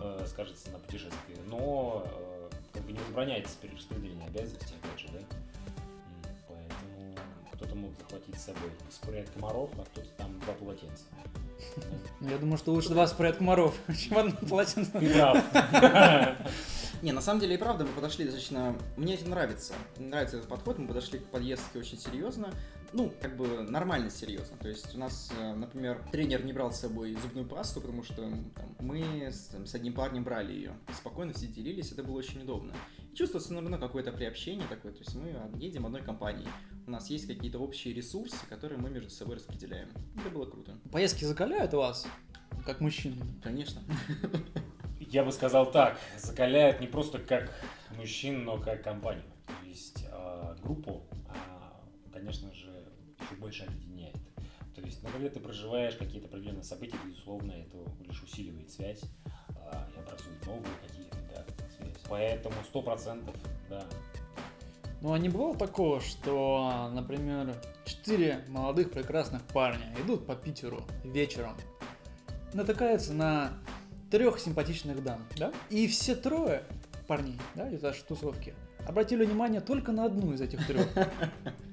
[0.00, 1.36] э, скажется на путешествии.
[1.46, 5.20] Но э, как бы не возбраняется перераспределение обязанностей, опять же, да.
[6.48, 7.16] Поэтому
[7.52, 11.04] кто-то мог захватить с собой спрей от комаров, а кто-то там два полотенца.
[12.20, 14.90] Ну, я думаю, что лучше два спрей от комаров, чем одно полотенце.
[14.92, 15.44] Ты прав.
[17.02, 18.76] Не, на самом деле и правда мы подошли достаточно...
[18.96, 19.74] Мне это нравится.
[19.98, 20.78] Мне нравится этот подход.
[20.78, 22.52] Мы подошли к подъездке очень серьезно.
[22.92, 24.56] Ну, как бы нормально серьезно.
[24.56, 28.14] То есть у нас, э, например, тренер не брал с собой зубную пасту, потому что
[28.54, 30.72] там, мы с, там, с одним парнем брали ее.
[30.94, 32.72] Спокойно все делились, это было очень удобно.
[33.12, 34.92] И чувствуется, наверное, какое-то приобщение такое.
[34.92, 36.48] То есть мы едем одной компанией.
[36.86, 39.90] У нас есть какие-то общие ресурсы, которые мы между собой распределяем.
[40.18, 40.78] Это было круто.
[40.90, 42.06] Поездки закаляют у вас?
[42.68, 43.16] как мужчина.
[43.42, 43.80] Конечно.
[45.00, 47.50] Я бы сказал так, закаляет не просто как
[47.96, 49.24] мужчин, но как компанию.
[49.46, 52.67] То есть э, группу, э, конечно же,
[53.28, 54.16] еще больше объединяет.
[54.74, 59.90] То есть, ну, когда ты проживаешь какие-то определенные события, безусловно, это лишь усиливает связь э,
[59.94, 61.44] и образует новые какие-то да,
[61.76, 61.96] связи.
[62.08, 63.34] Поэтому сто процентов,
[63.68, 63.84] да.
[65.00, 71.56] Ну, а не бывало такого, что, например, четыре молодых прекрасных парня идут по Питеру вечером,
[72.52, 73.52] натыкаются на
[74.10, 75.52] трех симпатичных дам, да?
[75.70, 76.64] И все трое
[77.06, 78.54] парней, да, из вашей тусовки,
[78.86, 80.86] обратили внимание только на одну из этих трех.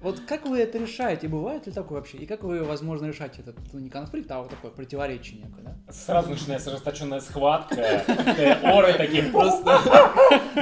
[0.00, 1.26] Вот как вы это решаете?
[1.26, 2.18] Бывает ли такое вообще?
[2.18, 5.92] И как вы, возможно, решаете этот, ну, не конфликт, а вот такое противоречие некое, да?
[5.92, 9.80] Сразу начинается расточенная схватка, э, оры такие Просто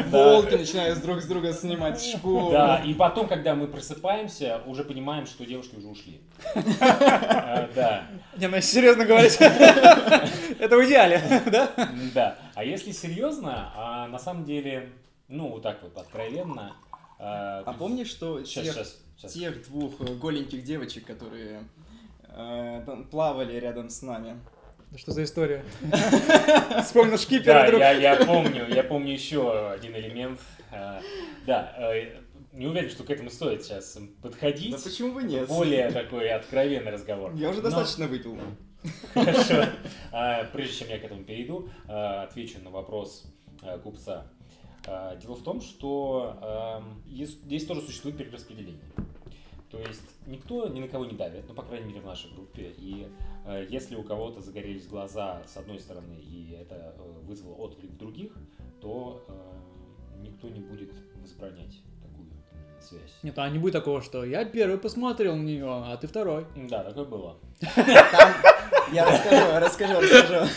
[0.09, 2.51] волки начинают друг с друга снимать шкуру.
[2.51, 6.21] Да, и потом, когда мы просыпаемся, уже понимаем, что девушки уже ушли.
[6.81, 11.71] Э, Да, Не, ну если серьезно говорить, это в идеале, да?
[12.15, 12.39] да.
[12.55, 14.93] А если серьезно, а на самом деле,
[15.29, 16.75] ну, вот так вот, откровенно.
[17.19, 19.33] А помнишь, что Сейчас, сейчас, сейчас.
[19.33, 21.63] тех двух э, голеньких девочек, которые
[22.29, 24.39] э, плавали рядом с нами?
[24.91, 25.65] Да что за история?
[26.85, 27.81] Вспомнил шкипера Да, вдруг.
[27.81, 30.41] я, я помню, я помню еще один элемент.
[30.73, 31.01] Э,
[31.47, 32.21] Да, э,
[32.53, 34.83] не уверен, что к этому стоит сейчас Да подходить.
[34.83, 35.47] почему бы нет?
[35.49, 37.35] Более такой откровенный разговор.
[37.35, 38.39] Я уже Но- достаточно выпил.
[39.15, 39.65] Хорошо.
[40.53, 43.25] Прежде чем я к этому перейду, отвечу на вопрос
[43.83, 44.27] купца.
[44.87, 48.81] А, Дело в том, что есть- здесь тоже существует перераспределение.
[49.71, 52.73] То есть никто ни на кого не давит, ну, по крайней мере, в нашей группе.
[52.79, 53.09] И
[53.47, 57.97] э, если у кого-то загорелись глаза с одной стороны, и это э, вызвало отклик в
[57.99, 58.33] других,
[58.81, 62.29] то э, никто не будет возбранять такую
[62.81, 63.13] связь.
[63.25, 66.47] Нет, а не будет такого, что я первый посмотрел на нее, а ты второй.
[66.55, 67.37] Да, такое было.
[68.93, 70.51] Я расскажу, расскажу, расскажу.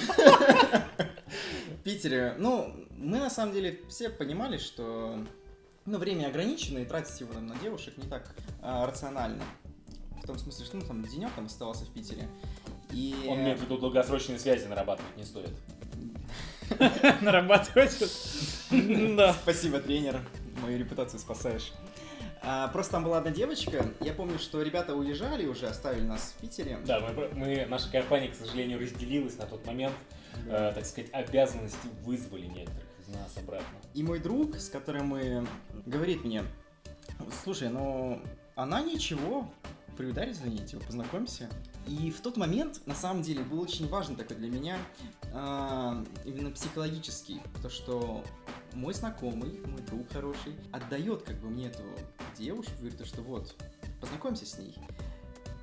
[1.89, 5.25] В Питере, ну, мы на самом деле все понимали, что
[5.87, 9.41] ну, время ограничено, и тратить его там, на девушек не так а, рационально.
[10.21, 12.29] В том смысле, что ну, там денек там оставался в Питере.
[12.91, 13.25] И...
[13.27, 15.49] Он имеет в виду долгосрочные связи нарабатывать не стоит.
[17.21, 17.97] Нарабатывать.
[19.17, 19.33] Да.
[19.41, 20.21] Спасибо, тренер.
[20.61, 21.73] Мою репутацию спасаешь.
[22.43, 23.83] А, просто там была одна девочка.
[23.99, 26.77] Я помню, что ребята уезжали уже, оставили нас в Питере.
[26.85, 29.95] Да, мы, мы- наша компания, к сожалению, разделилась на тот момент.
[30.47, 33.77] Э, так сказать, обязанности вызвали некоторых из нас обратно.
[33.93, 35.47] И мой друг, с которым мы
[35.85, 36.43] говорит мне,
[37.43, 38.21] слушай, ну
[38.55, 39.51] она ничего,
[39.97, 41.49] приударь за ней, типа, познакомься.
[41.87, 44.77] И в тот момент, на самом деле, был очень важный такой для меня,
[45.33, 48.23] а, именно психологический, то, что
[48.73, 51.83] мой знакомый, мой друг хороший, отдает как бы мне эту
[52.37, 53.55] девушку, говорит, то, что вот,
[53.99, 54.75] познакомься с ней.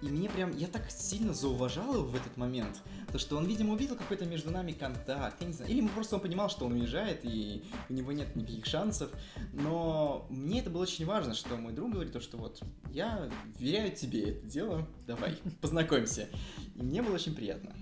[0.03, 2.83] И мне прям, я так сильно зауважал его в этот момент,
[3.17, 6.21] то что он, видимо, увидел какой-то между нами контакт, я не знаю, или просто он
[6.21, 9.11] понимал, что он уезжает, и у него нет никаких шансов,
[9.55, 13.27] но мне это было очень важно, что мой друг говорит то, что вот, я
[13.59, 16.29] веряю тебе это дело, давай, познакомься.
[16.75, 17.73] И мне было очень приятно.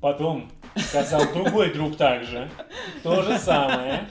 [0.00, 2.50] Потом сказал другой друг также.
[3.04, 4.08] То же самое.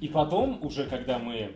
[0.00, 1.54] И потом, уже когда мы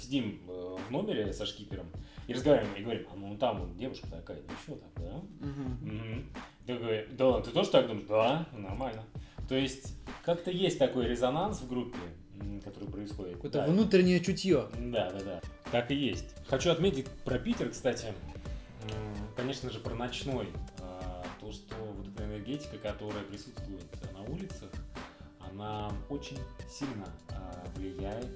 [0.00, 1.88] сидим э, в номере со шкипером
[2.26, 5.20] и разговариваем, и говорим, а ну там вот девушка такая, ну что так, да?
[5.46, 6.26] Мгм.
[6.66, 8.06] Такой, да, ты тоже так думаешь?
[8.08, 9.04] Да, нормально.
[9.48, 9.94] То есть,
[10.24, 11.98] как-то есть такой резонанс в группе,
[12.64, 13.34] который происходит.
[13.36, 13.66] Какое-то Да.
[13.66, 14.66] внутреннее чутье.
[14.78, 15.40] Да, да, да.
[15.72, 16.34] Так и есть.
[16.46, 18.06] Хочу отметить про Питер, кстати,
[19.36, 20.48] конечно же, про ночной.
[20.80, 24.68] А, То, что вот эта энергетика, которая присутствует на улицах,
[25.40, 28.28] она очень сильно а, влияет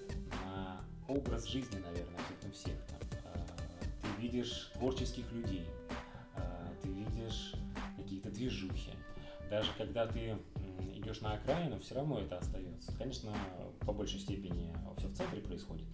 [0.47, 2.75] на образ жизни, наверное, абсолютно всех.
[2.89, 2.99] там.
[3.27, 3.47] А,
[4.01, 5.67] Ты видишь творческих людей,
[6.83, 7.53] ты видишь
[8.45, 8.91] движухи.
[9.51, 10.37] Даже когда ты
[10.95, 12.93] идешь на окраину, все равно это остается.
[12.97, 13.33] Конечно,
[13.81, 15.87] по большей степени все в центре происходит,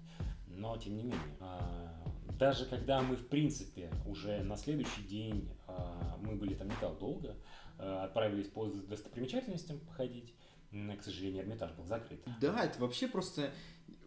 [0.47, 1.37] но тем не менее.
[1.41, 1.93] а,
[2.39, 6.99] Даже когда мы, в принципе, уже на следующий день, а, мы были там не так
[6.99, 7.37] долго,
[7.79, 10.35] а, отправились по достопримечательностям походить,
[10.71, 12.21] к сожалению, Эрмитаж был закрыт.
[12.41, 13.51] Да, это вообще просто...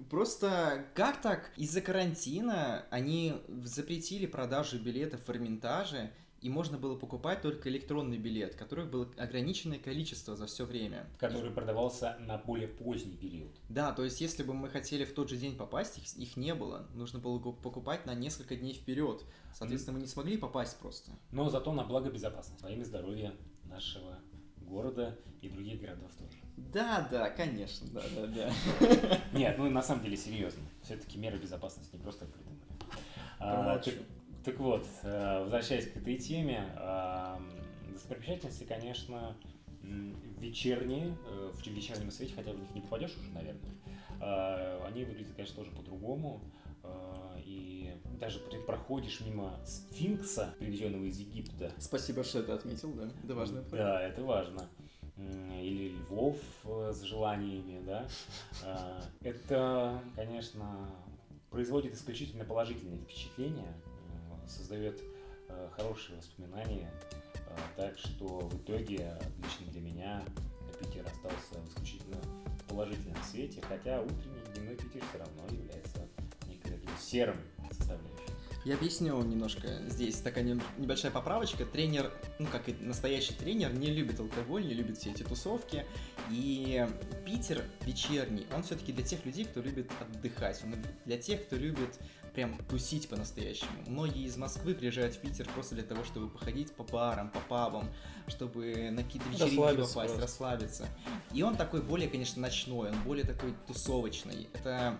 [0.10, 1.52] Просто как так?
[1.58, 6.12] Из-за карантина они запретили продажу билетов в Эрмитаже,
[6.44, 11.08] и можно было покупать только электронный билет, которых было ограниченное количество за все время.
[11.18, 13.56] который продавался на более поздний период.
[13.70, 16.54] Да, то есть если бы мы хотели в тот же день попасть, их, их не
[16.54, 16.86] было.
[16.94, 19.24] Нужно было покупать на несколько дней вперед.
[19.54, 21.12] Соответственно, мы не смогли попасть просто.
[21.32, 24.20] Но зато на благо безопасности, во имя здоровья нашего
[24.64, 26.38] города и других городов тоже.
[26.58, 29.20] Да, да, конечно, да, да, да.
[29.34, 30.64] Нет, ну на самом деле серьезно.
[30.82, 32.62] Все-таки меры безопасности не просто придумали.
[33.40, 33.94] А, так,
[34.46, 36.66] так вот, э, возвращаясь к этой теме,
[37.92, 39.36] достопримечательности, конечно,
[40.40, 43.72] вечерние, э, в вечернем свете, хотя в них не попадешь уже, наверное,
[44.20, 46.42] а, они выглядят, конечно, тоже по-другому.
[46.84, 51.72] А, и даже проходишь мимо сфинкса, привезенного из Египта.
[51.80, 53.10] Спасибо, что это отметил, да.
[53.24, 53.62] Это важно.
[53.72, 54.70] Да, это важно.
[55.18, 58.08] Или львов э, с желаниями, да.
[58.64, 60.90] А, это, конечно,
[61.50, 63.74] производит исключительно положительные впечатления,
[64.44, 65.02] э, создает
[65.50, 66.92] э, хорошие воспоминания.
[67.76, 70.24] Так что в итоге лично для меня
[70.80, 72.18] Питер остался в исключительно
[72.68, 76.03] положительном свете, хотя утренний дневной Питер все равно является
[77.02, 77.38] серым
[77.72, 78.14] составляющим.
[78.66, 79.68] Я объясню немножко.
[79.90, 81.66] Здесь такая небольшая поправочка.
[81.66, 85.86] Тренер, ну как и настоящий тренер, не любит алкоголь, не любит все эти тусовки.
[86.32, 86.88] И
[87.26, 90.62] Питер вечерний, он все-таки для тех людей, кто любит отдыхать.
[90.64, 92.00] Он для тех, кто любит
[92.34, 93.70] прям тусить по-настоящему.
[93.86, 97.90] Многие из Москвы приезжают в Питер просто для того, чтобы походить по барам, по пабам,
[98.28, 100.22] чтобы на какие-то вечеринки попасть, просто.
[100.22, 100.88] расслабиться.
[101.34, 104.48] И он такой более, конечно, ночной, он более такой тусовочный.
[104.54, 104.98] Это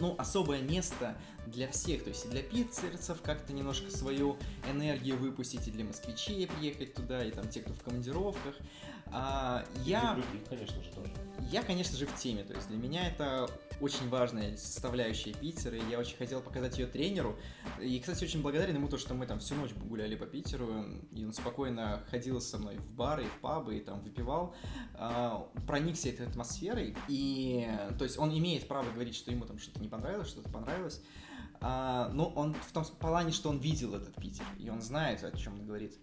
[0.00, 1.14] ну, особое место
[1.50, 4.36] для всех, то есть и для питцерцев как-то немножко свою
[4.70, 8.56] энергию выпустить, и для москвичей приехать туда, и там те, кто в командировках.
[9.12, 11.10] А, я, других, конечно же, тоже.
[11.50, 15.90] Я, конечно же, в теме, то есть для меня это очень важная составляющая Питера, и
[15.90, 17.36] я очень хотел показать ее тренеру.
[17.80, 21.24] И, кстати, очень благодарен ему то, что мы там всю ночь гуляли по Питеру, и
[21.24, 24.54] он спокойно ходил со мной в бары, и в пабы, и там выпивал,
[24.94, 29.80] а, проникся этой атмосферой, и, то есть, он имеет право говорить, что ему там что-то
[29.80, 31.02] не понравилось, что-то понравилось,
[31.60, 35.36] а, но он в том плане, что он видел этот Питер, и он знает, о
[35.36, 35.98] чем он говорит.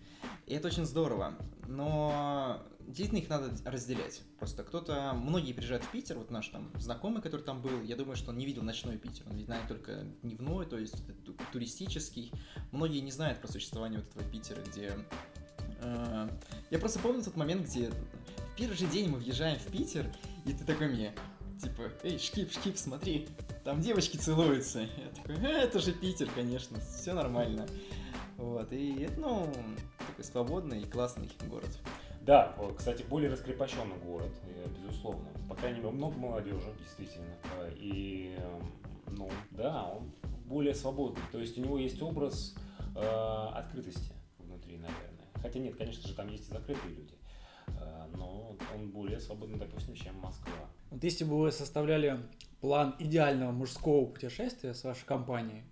[0.45, 1.35] И это очень здорово.
[1.67, 4.21] Но действительно их надо разделять.
[4.39, 8.15] Просто кто-то, многие приезжают в Питер, вот наш там знакомый, который там был, я думаю,
[8.15, 11.03] что он не видел ночной Питер, он знает только дневной, то есть
[11.51, 12.31] туристический.
[12.71, 14.93] Многие не знают про существование вот этого Питера, где...
[15.81, 16.29] Э,
[16.69, 20.11] я просто помню тот момент, где в первый же день мы въезжаем в Питер,
[20.45, 21.13] и ты такой мне,
[21.61, 23.27] типа, эй, Шкип, Шкип, смотри,
[23.63, 24.81] там девочки целуются.
[24.81, 27.67] Я такой, э, это же Питер, конечно, все нормально.
[28.37, 29.51] Вот, и это, ну,
[29.97, 31.69] такой свободный и классный город.
[32.21, 35.27] Да, кстати, более раскрепощенный город, э, безусловно.
[35.47, 37.33] По крайней мере, много молодежи, действительно.
[37.57, 40.11] Э, и, эм, ну, да, он
[40.45, 41.21] более свободный.
[41.31, 42.53] То есть у него есть образ
[42.95, 45.25] э, открытости внутри, наверное.
[45.41, 47.16] Хотя нет, конечно же, там есть и закрытые люди.
[47.67, 50.69] Э, но он более свободный, допустим, чем Москва.
[50.89, 52.19] Вот если бы вы составляли
[52.61, 55.63] план идеального мужского путешествия с вашей компанией,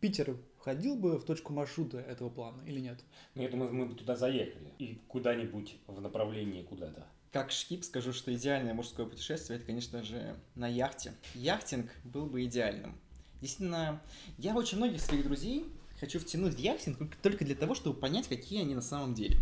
[0.00, 3.04] Питер входил бы в точку маршрута этого плана или нет?
[3.34, 4.72] Ну, я думаю, мы бы туда заехали.
[4.78, 7.06] И куда-нибудь в направлении куда-то.
[7.32, 11.14] Как шкип скажу, что идеальное мужское путешествие, это, конечно же, на яхте.
[11.34, 12.98] Яхтинг был бы идеальным.
[13.40, 14.00] Действительно,
[14.38, 15.64] я очень многих своих друзей
[15.98, 19.38] хочу втянуть в яхтинг только для того, чтобы понять, какие они на самом деле.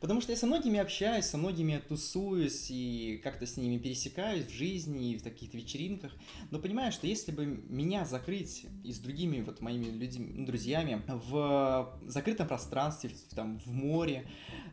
[0.00, 4.50] Потому что я со многими общаюсь, со многими тусуюсь и как-то с ними пересекаюсь в
[4.50, 6.12] жизни и в таких вечеринках.
[6.50, 11.98] Но понимаю, что если бы меня закрыть и с другими вот моими людьми, друзьями в
[12.06, 14.26] закрытом пространстве, там, в море,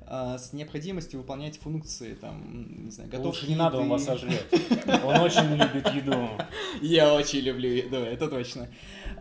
[0.07, 4.45] э, с необходимостью выполнять функции, там, не знаю, готовки Лучше не надо, он вас сожрет.
[5.03, 6.29] Он очень любит еду.
[6.81, 8.69] Я очень люблю еду, это точно.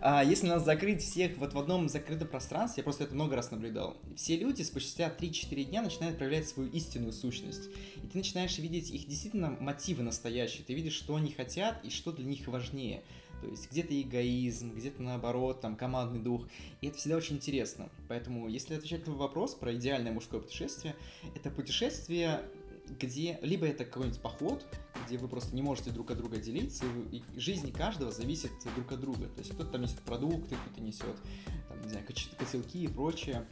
[0.05, 3.53] А если нас закрыть всех вот в одном закрытом пространстве, я просто это много раз
[3.53, 7.71] наблюдал, все люди спустя 3-4 дня начинают проявлять свою истинную сущность.
[8.03, 12.11] И ты начинаешь видеть их действительно мотивы настоящие, ты видишь, что они хотят и что
[12.11, 13.05] для них важнее.
[13.43, 16.49] То есть где-то эгоизм, где-то наоборот, там командный дух.
[16.81, 17.89] И это всегда очень интересно.
[18.09, 20.97] Поэтому, если отвечать на вопрос про идеальное мужское путешествие,
[21.37, 22.43] это путешествие
[22.89, 24.65] где либо это какой-нибудь поход,
[25.07, 28.93] где вы просто не можете друг от друга делиться, и, и жизнь каждого зависит друг
[28.93, 29.29] от друга.
[29.29, 31.17] То есть кто-то там несет продукты, кто-то несет,
[31.69, 32.07] там, не знаю,
[32.39, 33.47] котелки и прочее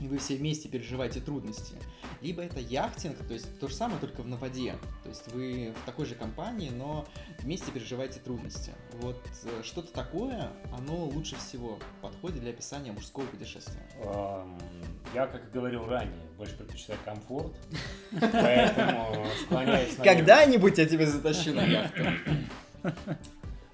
[0.00, 1.76] и вы все вместе переживаете трудности.
[2.20, 4.74] Либо это яхтинг, то есть то же самое, только на воде.
[5.02, 7.06] То есть вы в такой же компании, но
[7.40, 8.72] вместе переживаете трудности.
[9.00, 13.86] Вот э, что-то такое, оно лучше всего подходит для описания мужского путешествия.
[15.14, 17.54] Я, как и говорил ранее, больше предпочитаю комфорт,
[18.10, 20.04] поэтому склоняюсь на...
[20.04, 22.02] Когда-нибудь я тебя затащу на яхту.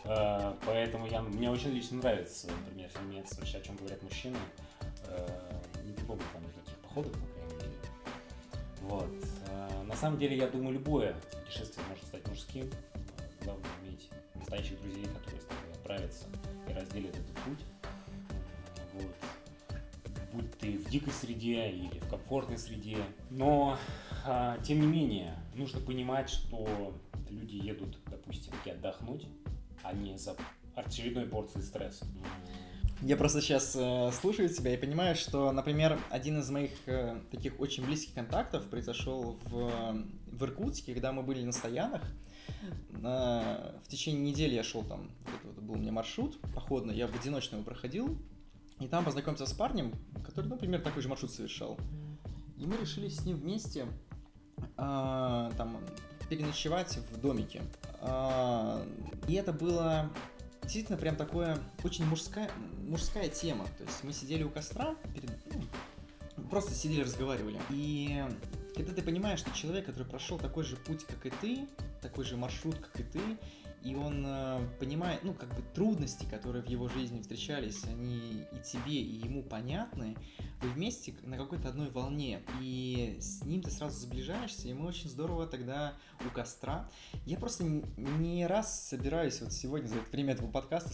[0.05, 4.37] А, поэтому я, мне очень лично нравится, например, фильмец «О чем говорят мужчины»,
[6.15, 8.87] э, помню там никаких походов, по.
[8.89, 9.11] Вот.
[9.49, 12.71] А, на самом деле, я думаю, любое путешествие может стать мужским.
[13.45, 16.27] Главное иметь настоящих друзей, которые с тобой отправятся
[16.69, 17.65] и разделят этот путь.
[18.95, 19.15] Вот.
[20.33, 22.99] Будь ты в дикой среде или в комфортной среде.
[23.31, 23.77] Но,
[24.65, 26.95] тем не менее, нужно понимать, что
[27.29, 29.27] люди едут, допустим, отдохнуть,
[29.83, 30.37] а не за
[30.75, 32.07] очередной порцией стресса.
[33.03, 37.59] Я просто сейчас э, слушаю тебя и понимаю, что, например, один из моих э, таких
[37.59, 42.03] очень близких контактов произошел в, в Иркутске, когда мы были на стоянах.
[42.91, 47.07] На- в течение недели я шел там, это вот был у меня маршрут походный, я
[47.07, 48.19] в одиночном проходил,
[48.81, 49.95] и там познакомился с парнем,
[50.27, 51.79] который, ну, например, такой же маршрут совершал.
[52.59, 53.87] И мы решили с ним вместе
[54.77, 55.79] а, там
[56.29, 57.63] переночевать в домике.
[58.03, 58.85] А,
[59.27, 60.11] и это было
[60.63, 62.51] действительно прям такое очень мужская,
[62.87, 63.67] мужская тема.
[63.79, 65.31] То есть мы сидели у костра, перед,
[66.37, 67.59] ну, просто сидели, разговаривали.
[67.71, 68.25] И
[68.75, 71.69] когда ты понимаешь, что человек, который прошел такой же путь, как и ты,
[72.01, 73.21] такой же маршрут, как и ты,
[73.83, 78.63] и он э, понимает, ну, как бы трудности, которые в его жизни встречались, они и
[78.65, 80.17] тебе, и ему понятны,
[80.63, 85.09] вы вместе на какой-то одной волне, и с ним ты сразу сближаешься, и мы очень
[85.09, 85.95] здорово тогда
[86.27, 86.91] у костра.
[87.25, 87.65] Я просто
[87.97, 90.91] не раз собираюсь вот сегодня за это время этого подкаста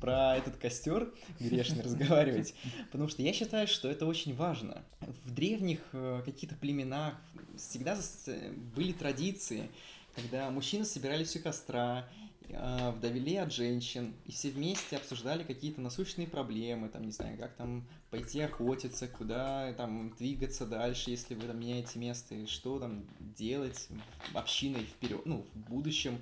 [0.00, 1.10] про этот костер
[1.40, 2.54] грешный разговаривать,
[2.92, 4.84] потому что я считаю, что это очень важно.
[5.24, 7.14] В древних э, каких-то племенах
[7.56, 8.28] всегда с-
[8.74, 9.70] были традиции,
[10.14, 16.26] когда мужчины собирались у костра, э, вдовели от женщин, и все вместе обсуждали какие-то насущные
[16.26, 21.58] проблемы, там, не знаю, как там пойти охотиться, куда там двигаться дальше, если вы там
[21.58, 23.88] меняете место, и что там делать
[24.34, 26.18] общиной вперед, ну, в будущем.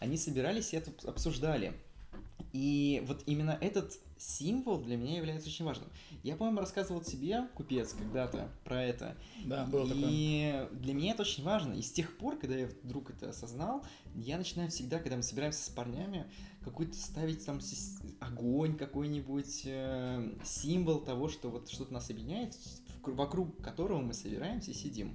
[0.00, 1.72] Они собирались и это обсуждали.
[2.52, 5.88] И вот именно этот символ для меня является очень важным.
[6.22, 9.16] Я, по-моему, рассказывал тебе, купец, когда-то про это.
[9.44, 10.04] Да, было такое.
[10.08, 11.74] И для меня это очень важно.
[11.74, 15.64] И с тех пор, когда я вдруг это осознал, я начинаю всегда, когда мы собираемся
[15.64, 16.26] с парнями,
[16.62, 17.60] какой-то ставить там
[18.20, 22.56] огонь какой-нибудь, э, символ того, что вот что-то нас объединяет,
[23.02, 25.14] вокруг которого мы собираемся и сидим.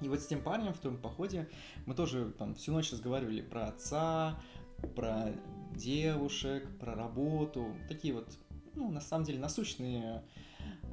[0.00, 1.48] И вот с тем парнем в том походе
[1.86, 4.40] мы тоже там всю ночь разговаривали про отца,
[4.94, 5.32] про
[5.76, 8.28] девушек, про работу, такие вот,
[8.74, 10.22] ну, на самом деле, насущные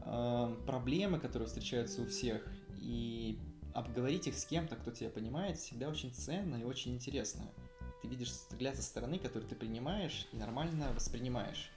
[0.06, 2.46] э, проблемы, которые встречаются у всех,
[2.80, 3.40] и
[3.74, 7.44] обговорить их с кем-то, кто тебя понимает, всегда очень ценно и очень интересно.
[8.02, 11.72] Ты видишь взгляд со стороны, который ты принимаешь и нормально воспринимаешь.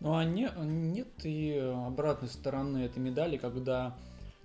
[0.00, 3.96] Ну а не- нет и обратной стороны этой медали, когда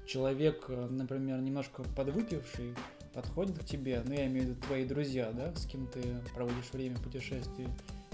[0.05, 2.75] человек, э, например, немножко подвыпивший,
[3.13, 6.71] подходит к тебе, ну я имею в виду твои друзья, да, с кем ты проводишь
[6.71, 7.01] время в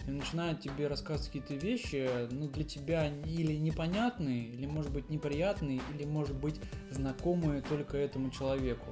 [0.08, 5.82] и начинает тебе рассказывать какие-то вещи, ну для тебя или непонятные, или может быть неприятные,
[5.94, 6.60] или может быть
[6.92, 8.88] знакомые только этому человеку.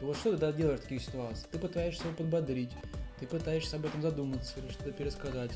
[0.00, 1.48] И вот что ты тогда делаешь в таких ситуациях?
[1.50, 2.72] Ты пытаешься его подбодрить,
[3.18, 5.52] ты пытаешься об этом задуматься или что-то пересказать.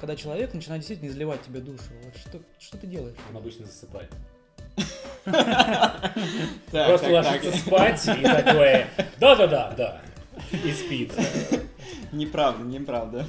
[0.00, 3.16] Когда человек начинает действительно изливать тебе душу, вот что, что ты делаешь?
[3.28, 4.10] Он обычно засыпает.
[6.70, 8.88] Просто ложится спать и такое,
[9.18, 10.00] да-да-да, да.
[10.52, 11.12] И спит.
[12.12, 13.26] Неправда, неправда.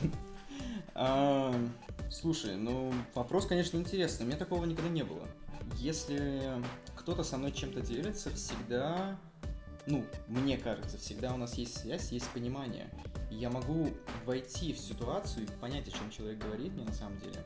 [2.10, 4.26] Слушай, ну вопрос, конечно, интересный.
[4.26, 5.26] У меня такого никогда не было.
[5.78, 6.42] Если
[6.96, 9.18] кто-то со мной чем-то делится, всегда,
[9.88, 12.92] ну, мне кажется, всегда у нас есть связь, есть понимание.
[13.32, 13.88] Я могу
[14.26, 17.44] войти в ситуацию и понять, о чем человек говорит мне на самом деле.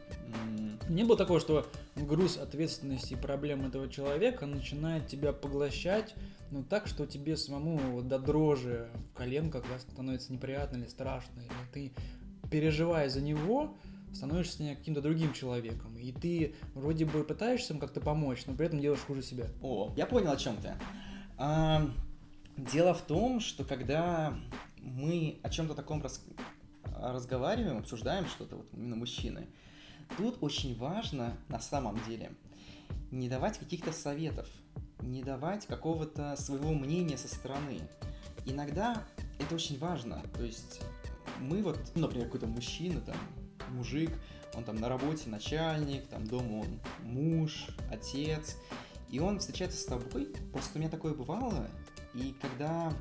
[0.89, 6.15] Не было такого, что груз ответственности и проблем этого человека начинает тебя поглощать,
[6.49, 11.39] ну так, что тебе самому вот до дрожи в коленках да, становится неприятно или страшно,
[11.39, 11.93] или ты,
[12.51, 13.75] переживая за него,
[14.13, 18.79] становишься каким-то другим человеком, и ты вроде бы пытаешься ему как-то помочь, но при этом
[18.79, 19.47] делаешь хуже себя.
[19.61, 20.73] О, я понял, о чем ты.
[21.37, 21.89] А,
[22.57, 24.37] дело в том, что когда
[24.77, 26.23] мы о чем-то таком рас-
[26.97, 29.47] разговариваем, обсуждаем что-то, вот именно мужчины,
[30.17, 32.31] тут очень важно на самом деле
[33.11, 34.47] не давать каких-то советов,
[35.01, 37.79] не давать какого-то своего мнения со стороны.
[38.45, 39.03] Иногда
[39.39, 40.21] это очень важно.
[40.35, 40.81] То есть
[41.39, 43.17] мы вот, ну, например, какой-то мужчина, там,
[43.71, 44.11] мужик,
[44.53, 48.57] он там на работе начальник, там дома он муж, отец,
[49.09, 51.69] и он встречается с тобой, просто у меня такое бывало,
[52.13, 52.91] и когда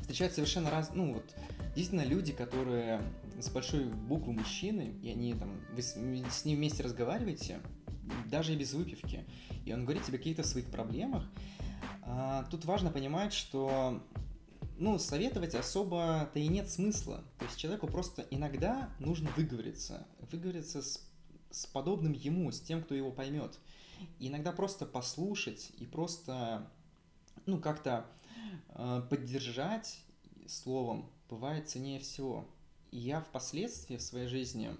[0.00, 1.34] встречаются совершенно раз, ну вот,
[1.74, 3.00] действительно люди, которые
[3.40, 7.60] с большой буквы мужчины, и они там, вы с, с ним вместе разговариваете,
[8.26, 9.24] даже и без выпивки,
[9.64, 11.24] и он говорит тебе о каких-то своих проблемах,
[12.02, 14.02] а, тут важно понимать, что
[14.78, 17.22] ну, советовать особо-то и нет смысла.
[17.38, 20.06] То есть человеку просто иногда нужно выговориться.
[20.30, 21.00] Выговориться с,
[21.50, 23.58] с подобным ему, с тем, кто его поймет.
[24.18, 26.68] И иногда просто послушать и просто,
[27.46, 28.06] ну, как-то
[28.70, 30.00] э, поддержать
[30.46, 32.46] словом бывает ценнее всего.
[32.90, 34.76] И я впоследствии в своей жизни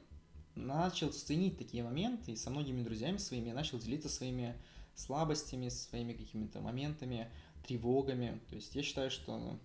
[0.55, 4.55] начал ценить такие моменты, и со многими друзьями своими я начал делиться своими
[4.95, 7.31] слабостями, своими какими-то моментами,
[7.67, 8.41] тревогами.
[8.49, 9.59] То есть я считаю, что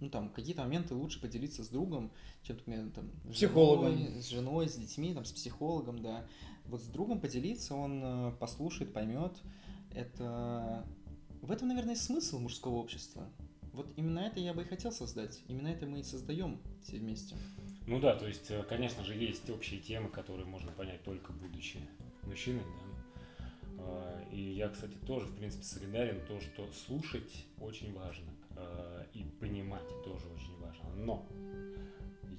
[0.00, 3.96] ну, там, какие-то моменты лучше поделиться с другом, чем, например, там, с Психологом.
[3.96, 6.26] женой, с женой, с детьми, там, с психологом, да.
[6.66, 9.32] Вот с другом поделиться, он э, послушает, поймет.
[9.92, 10.86] Это...
[11.40, 13.28] В этом, наверное, и смысл мужского общества.
[13.72, 15.40] Вот именно это я бы и хотел создать.
[15.48, 17.36] Именно это мы и создаем все вместе.
[17.86, 21.78] Ну да, то есть, э, конечно же, есть общие темы, которые можно понять только будучи
[22.24, 23.44] мужчиной, да.
[23.80, 28.26] А, И я, кстати, тоже, в принципе, солидарен то, что слушать очень важно
[28.58, 30.90] а, и понимать тоже очень важно.
[30.96, 31.26] Но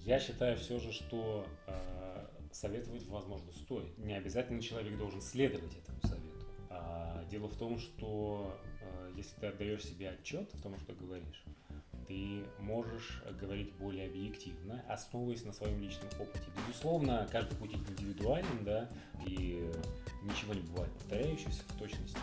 [0.05, 3.97] я считаю все же, что а, советовать, возможно, стоит.
[3.97, 6.45] Не обязательно человек должен следовать этому совету.
[6.69, 11.43] А дело в том, что а, если ты отдаешь себе отчет в том, что говоришь,
[12.07, 16.45] ты можешь говорить более объективно, основываясь на своем личном опыте.
[16.57, 18.89] Безусловно, каждый путь индивидуален, да,
[19.27, 19.71] и
[20.23, 22.17] ничего не бывает повторяющегося в точности.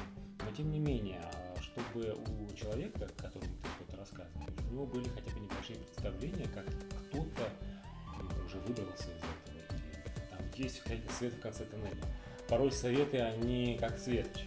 [0.44, 1.20] Но тем не менее,
[1.60, 6.66] чтобы у человека, которому ты что-то рассказываешь, у него были хотя бы небольшие представления, как
[6.66, 7.50] кто-то
[8.20, 11.96] ну, уже выбрался из этого, и там есть какой-то свет в конце тоннеля.
[12.48, 14.42] Порой советы, они как светоч.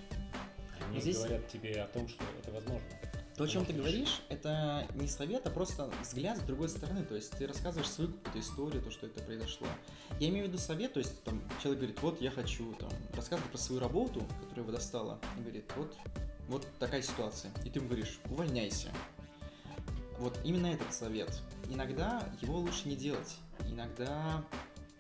[0.88, 2.88] Они Здесь- говорят тебе о том, что это возможно.
[3.40, 7.06] То, о чем ты говоришь, это не совет, а просто взгляд с другой стороны.
[7.06, 9.66] То есть ты рассказываешь свою какую-то историю, то, что это произошло.
[10.20, 13.50] Я имею в виду совет, то есть там человек говорит, вот я хочу там рассказывать
[13.50, 15.96] про свою работу, которая его достала, и говорит, вот,
[16.50, 17.50] вот такая ситуация.
[17.64, 18.90] И ты ему говоришь, увольняйся.
[20.18, 21.42] Вот именно этот совет.
[21.70, 23.38] Иногда его лучше не делать.
[23.70, 24.44] Иногда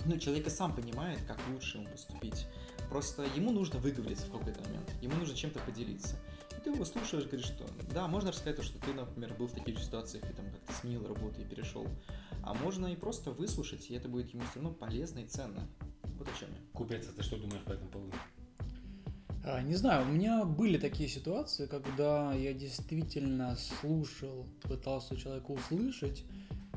[0.06, 2.48] ну, человек и сам понимает, как лучше ему поступить.
[2.90, 4.90] Просто ему нужно выговориться в какой-то момент.
[5.02, 6.16] Ему нужно чем-то поделиться.
[6.70, 7.65] Ты его слушаешь, говоришь, что
[7.95, 10.72] да, можно рассказать то, что ты, например, был в таких же ситуациях и там как-то
[10.74, 11.88] сменил работу и перешел.
[12.43, 15.67] А можно и просто выслушать, и это будет ему все равно полезно и ценно.
[16.20, 16.57] Вот о чем я.
[16.74, 18.13] Купец, а ты что думаешь по этому поводу?
[19.43, 26.24] А, Не знаю, у меня были такие ситуации, когда я действительно слушал, пытался человека услышать.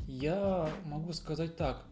[0.07, 1.85] Я могу сказать так.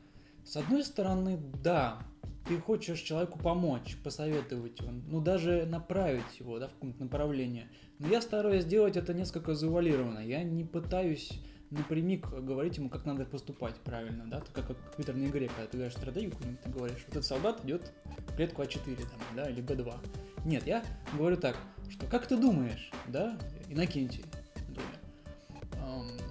[0.44, 1.98] С одной стороны, да,
[2.46, 7.68] ты хочешь человеку помочь, посоветовать его, ну даже направить его да, в какое-то направление.
[7.98, 10.20] Но я стараюсь сделать это несколько завуалированно.
[10.20, 15.48] Я не пытаюсь напрямик говорить ему, как надо поступать правильно, да, как, в компьютерной игре,
[15.48, 17.92] когда ты играешь стратегию какую-нибудь, ты говоришь, вот этот солдат идет
[18.26, 19.94] в клетку А4, там, да, или Б2.
[20.44, 20.84] Нет, я
[21.16, 21.56] говорю так,
[21.88, 23.38] что как ты думаешь, да,
[23.68, 24.24] Иннокентий,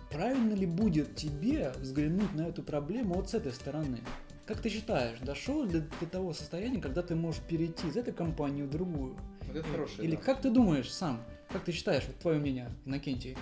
[0.09, 3.99] правильно ли будет тебе взглянуть на эту проблему вот с этой стороны?
[4.45, 8.63] Как ты считаешь, дошел ли до того состояния, когда ты можешь перейти из этой компании
[8.63, 9.15] в другую?
[9.47, 10.07] Вот это хорошее.
[10.07, 10.21] Или да.
[10.21, 13.37] как ты думаешь сам, как ты считаешь, вот твое мнение, Иннокентий,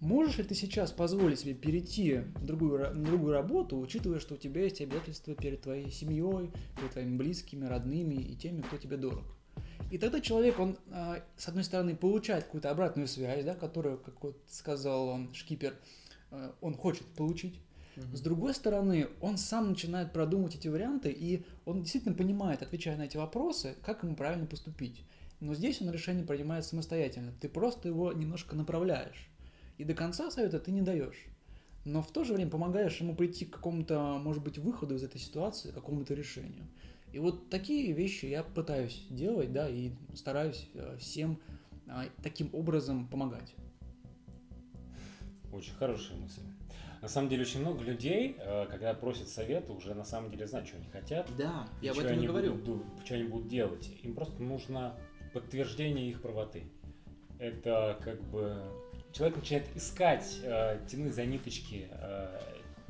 [0.00, 4.38] можешь ли ты сейчас позволить себе перейти в другую, на другую работу, учитывая, что у
[4.38, 9.35] тебя есть обязательства перед твоей семьей, перед твоими близкими, родными и теми, кто тебе дорог?
[9.90, 14.22] И тогда человек, он, а, с одной стороны, получает какую-то обратную связь, да, которую, как
[14.22, 15.74] вот сказал он, шкипер,
[16.30, 17.60] э, он хочет получить.
[17.96, 18.16] Мгм.
[18.16, 23.02] С другой стороны, он сам начинает продумывать эти варианты, и он действительно понимает, отвечая на
[23.02, 25.04] эти вопросы, как ему правильно поступить.
[25.40, 27.32] Но здесь он решение принимает самостоятельно.
[27.40, 29.28] Ты просто его немножко направляешь.
[29.78, 31.26] И до конца совета ты не даешь.
[31.84, 35.20] Но в то же время помогаешь ему прийти к какому-то, может быть, выходу из этой
[35.20, 36.66] ситуации, к какому-то решению.
[37.12, 41.40] И вот такие вещи я пытаюсь делать, да, и стараюсь э, всем
[41.88, 43.54] а, таким образом помогать.
[45.52, 46.42] Очень хорошая мысль.
[47.00, 50.68] На самом деле очень много людей, э, когда просят совета, уже на самом деле знают,
[50.68, 51.30] что они хотят.
[51.38, 52.54] Да, я об что этом и они говорю.
[52.54, 53.90] будут ду- что они будут делать.
[54.02, 54.98] Им просто нужно
[55.32, 56.64] подтверждение их правоты.
[57.38, 58.60] Это как бы
[59.12, 61.88] человек начинает искать, э, тянуть за ниточки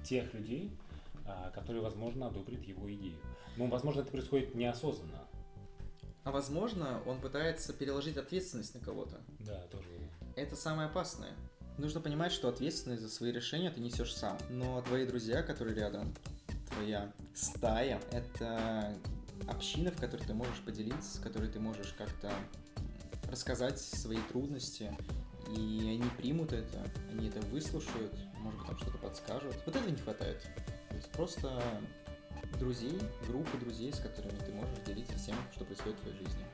[0.03, 0.71] тех людей,
[1.27, 3.19] э, которые, возможно, одобрят его идею.
[3.57, 5.27] Но, возможно, это происходит неосознанно.
[6.25, 9.21] А возможно, он пытается переложить ответственность на кого-то.
[9.41, 9.87] Да, тоже.
[10.35, 11.33] Это самое опасное.
[11.79, 14.37] Нужно понимать, что ответственность за свои решения ты несешь сам.
[14.51, 16.13] Но твои друзья, которые рядом,
[16.71, 18.95] твоя стая, это
[19.47, 22.33] община, в которой ты можешь поделиться, с которой ты можешь как-то
[23.31, 24.97] рассказать свои трудности,
[25.57, 29.55] и они примут это, они это выслушают, может быть, там что-то подскажут.
[29.65, 30.45] Вот этого не хватает.
[31.17, 31.63] Просто
[32.59, 36.45] друзей, группы друзей, с которыми ты можешь делиться всем, что происходит в твоей жизни.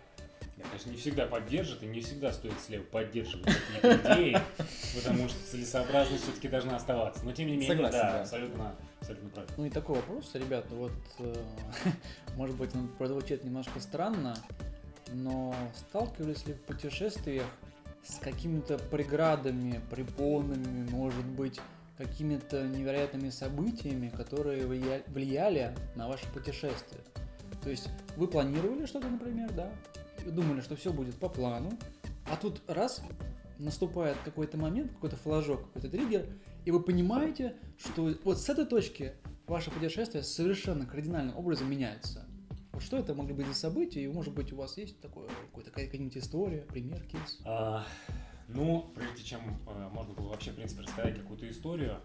[0.62, 4.38] Конечно, не всегда поддержит, и не всегда стоит слева поддерживать какие-то идеи,
[4.94, 7.24] потому что целесообразность все-таки должна оставаться.
[7.24, 8.20] Но тем не менее, Согласен, да, да.
[8.20, 9.54] абсолютно, абсолютно правильно.
[9.56, 11.34] Ну и такой вопрос, ребята, вот, э,
[12.36, 14.36] может быть, он прозвучит немножко странно,
[15.12, 17.46] но сталкивались ли в путешествиях
[18.04, 21.60] с какими-то преградами, препонами, может быть,
[22.04, 27.02] какими-то невероятными событиями, которые влия- влияли на ваше путешествие?
[27.62, 29.72] То есть вы планировали что-то, например, да,
[30.26, 31.70] думали, что все будет по плану,
[32.30, 33.02] а тут раз,
[33.58, 36.26] наступает какой-то момент, какой-то флажок, какой-то триггер,
[36.64, 39.12] и вы понимаете, что вот с этой точки
[39.46, 42.26] ваше путешествие совершенно кардинальным образом меняется.
[42.72, 45.70] Вот что это могли быть за события, и, может быть, у вас есть такое, какой-то,
[45.70, 47.38] какая-нибудь история, пример, кейс?
[47.44, 47.84] А,
[48.54, 52.00] ну, прежде чем а, можно было вообще, в принципе, рассказать какую-то историю,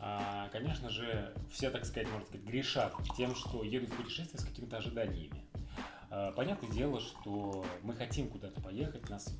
[0.00, 4.44] а, конечно же, все, так сказать, можно сказать, грешат тем, что едут в путешествие с
[4.44, 5.44] какими-то ожиданиями.
[6.10, 9.34] А, понятное дело, что мы хотим куда-то поехать, нас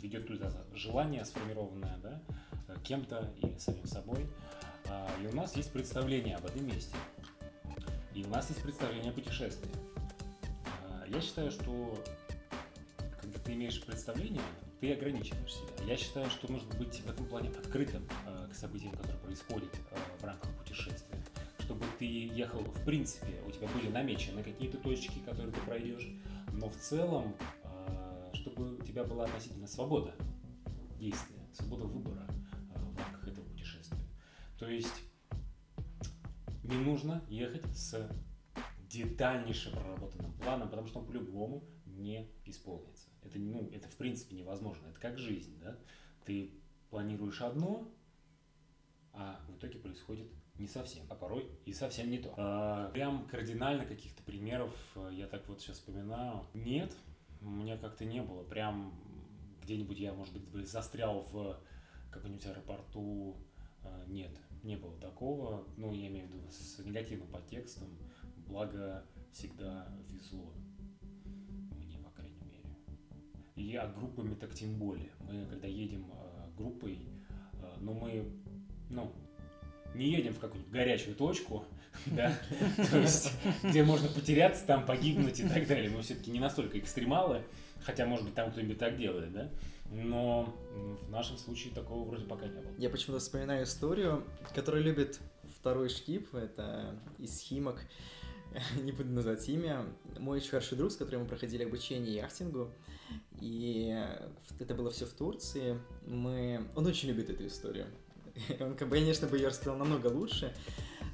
[0.00, 2.22] ведет туда желание сформированное, да,
[2.84, 4.28] кем-то и самим собой.
[4.86, 6.94] А, и у нас есть представление об этом месте.
[8.14, 9.70] И у нас есть представление о путешествии.
[11.08, 11.98] Я считаю, что
[13.48, 14.42] ты имеешь представление,
[14.78, 15.86] ты ограничиваешь себя.
[15.86, 18.06] Я считаю, что нужно быть в этом плане открытым
[18.50, 19.74] к событиям, которые происходят
[20.20, 21.16] в рамках путешествия.
[21.60, 26.06] Чтобы ты ехал, в принципе, у тебя были намечены какие-то точки, которые ты пройдешь,
[26.52, 27.34] но в целом,
[28.34, 30.14] чтобы у тебя была относительно свобода
[30.98, 32.26] действия, свобода выбора
[32.74, 33.96] в рамках этого путешествия.
[34.58, 35.04] То есть
[36.64, 38.10] не нужно ехать с
[38.90, 43.08] детальнейшим проработанным планом, потому что он по-любому не исполнится.
[43.38, 44.86] Это, ну, это в принципе невозможно.
[44.88, 45.78] Это как жизнь, да?
[46.24, 46.50] Ты
[46.90, 47.88] планируешь одно,
[49.12, 50.28] а в итоге происходит
[50.58, 52.34] не совсем, а порой и совсем не то.
[52.36, 56.44] А, прям кардинально каких-то примеров э, я так вот сейчас вспоминаю.
[56.52, 56.94] Нет,
[57.40, 58.42] у меня как-то не было.
[58.42, 58.92] Прям
[59.62, 61.60] где-нибудь я, может быть, застрял в
[62.10, 63.36] каком-нибудь аэропорту.
[63.84, 65.64] А, нет, не было такого.
[65.76, 67.88] Ну, я имею в виду с негативным подтекстом.
[68.48, 70.52] Благо, всегда везло.
[73.58, 75.10] И а группами так тем более.
[75.20, 76.98] Мы, когда едем э, группой,
[77.60, 78.24] э, ну, мы,
[78.88, 79.12] ну,
[79.94, 81.64] не едем в какую-нибудь горячую точку,
[82.06, 82.38] да,
[82.90, 83.32] то есть,
[83.64, 85.90] где можно потеряться, там погибнуть и так далее.
[85.90, 87.42] Мы все-таки не настолько экстремалы,
[87.80, 89.50] хотя, может быть, там кто-нибудь так делает, да,
[89.90, 90.54] но
[91.06, 92.72] в нашем случае такого вроде пока не было.
[92.78, 95.18] Я почему-то вспоминаю историю, которую любит
[95.58, 97.80] второй шкип, это из Химок,
[98.82, 99.84] не буду называть имя,
[100.18, 102.70] мой очень хороший друг, с которым мы проходили обучение яхтингу,
[103.40, 103.96] и
[104.58, 106.66] это было все в Турции, мы...
[106.74, 107.86] Он очень любит эту историю.
[108.60, 110.54] Он, конечно, бы ее рассказал намного лучше.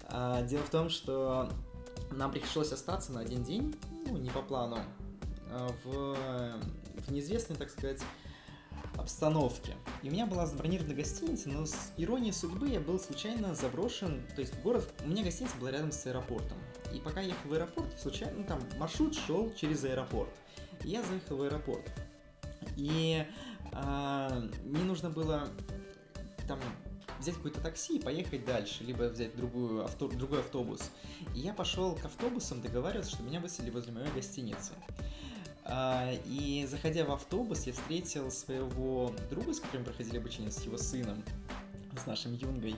[0.07, 1.51] А, дело в том, что
[2.11, 3.74] нам пришлось остаться на один день,
[4.07, 4.78] ну, не по плану,
[5.51, 6.16] а, в,
[7.07, 8.01] в неизвестной, так сказать,
[8.97, 9.74] обстановке.
[10.03, 14.40] И у меня была забронирована гостиница, но с иронией судьбы я был случайно заброшен, то
[14.40, 16.59] есть город, у меня гостиница была рядом с аэропортом.
[16.92, 20.30] И пока я ехал в аэропорт, случайно, ну там маршрут шел через аэропорт.
[20.85, 21.91] Я заехал в аэропорт.
[22.76, 23.26] И
[23.72, 25.49] а, мне нужно было
[26.47, 26.61] там
[27.20, 30.91] взять какое-то такси и поехать дальше, либо взять другую авто, другой автобус.
[31.35, 34.72] И я пошел к автобусам договариваться, что меня выселили возле моей гостиницы.
[35.64, 40.76] А, и заходя в автобус, я встретил своего друга, с которым проходили обучение, с его
[40.76, 41.24] сыном,
[41.97, 42.76] с нашим Юнгой.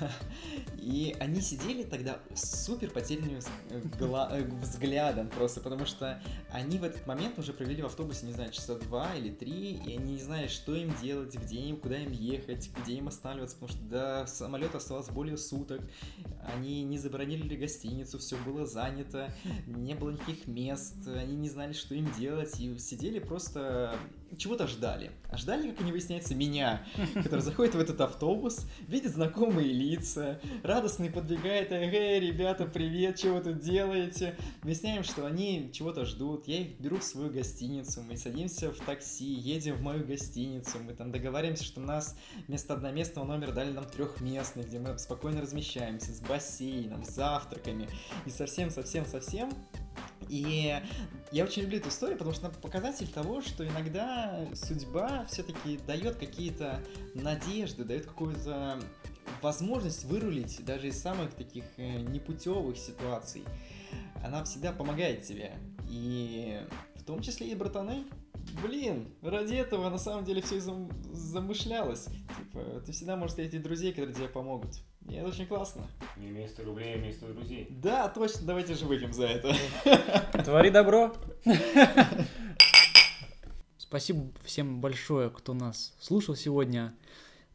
[0.78, 3.38] И они сидели тогда с супер потерянным
[3.70, 6.20] э, взглядом просто, потому что
[6.50, 9.96] они в этот момент уже провели в автобусе, не знаю, часа два или три, и
[9.96, 13.78] они не знали, что им делать, где им, куда им ехать, где им останавливаться, потому
[13.78, 15.80] что до самолета оставалось более суток.
[16.42, 19.32] Они не забронировали гостиницу, все было занято,
[19.66, 23.96] не было никаких мест, они не знали, что им делать, и сидели просто
[24.36, 25.10] чего-то ждали.
[25.30, 31.10] А ждали, как они выясняется, меня, который заходит в этот автобус, видит знакомые лица, радостный
[31.10, 34.36] подбегает, эй, ребята, привет, чего тут делаете?
[34.62, 39.32] Выясняем, что они чего-то ждут, я их беру в свою гостиницу, мы садимся в такси,
[39.32, 42.16] едем в мою гостиницу, мы там договариваемся, что нас
[42.46, 47.88] вместо одноместного номера дали нам трехместный, где мы спокойно размещаемся, с бассейном, с завтраками,
[48.26, 49.50] и совсем-совсем-совсем
[50.32, 50.80] и
[51.30, 56.16] я очень люблю эту историю, потому что она показатель того, что иногда судьба все-таки дает
[56.16, 56.82] какие-то
[57.14, 58.80] надежды, дает какую-то
[59.42, 63.44] возможность вырулить даже из самых таких э, непутевых ситуаций.
[64.24, 65.52] Она всегда помогает тебе.
[65.90, 66.58] И
[66.94, 68.04] в том числе и братаны.
[68.62, 72.06] Блин, ради этого на самом деле все зам замышлялось.
[72.38, 74.78] Типа, ты всегда можешь встретить друзей, которые тебе помогут.
[75.08, 75.86] И это очень классно.
[76.16, 77.66] Не 100 рублей, имей 100 друзей.
[77.70, 79.54] Да, точно, давайте же выпьем за это.
[80.44, 81.14] Твори добро.
[83.76, 86.94] Спасибо всем большое, кто нас слушал сегодня.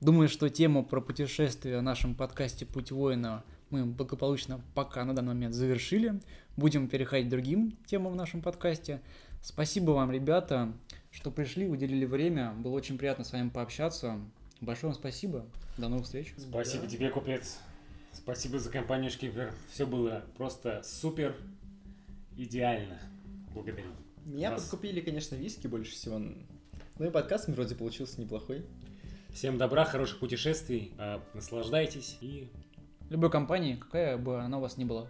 [0.01, 5.33] Думаю, что тему про путешествие в нашем подкасте «Путь воина» мы благополучно пока на данный
[5.33, 6.21] момент завершили.
[6.55, 9.01] Будем переходить к другим темам в нашем подкасте.
[9.41, 10.73] Спасибо вам, ребята,
[11.11, 12.53] что пришли, уделили время.
[12.53, 14.19] Было очень приятно с вами пообщаться.
[14.62, 15.45] Большое вам спасибо.
[15.78, 16.34] До новых встреч.
[16.38, 16.89] Спасибо да.
[16.89, 17.60] тебе, купец.
[18.14, 19.53] Спасибо за компанию Шкипер.
[19.72, 21.36] Все было просто супер
[22.36, 22.99] идеально.
[23.53, 23.91] Благодарю.
[24.26, 24.64] Меня Вас...
[24.64, 26.20] подкупили, конечно, виски больше всего.
[26.20, 28.66] Ну и подкаст вроде получился неплохой.
[29.30, 32.49] Всем добра, хороших путешествий, э, наслаждайтесь и
[33.10, 35.08] Любой компании, какая бы она у вас ни была.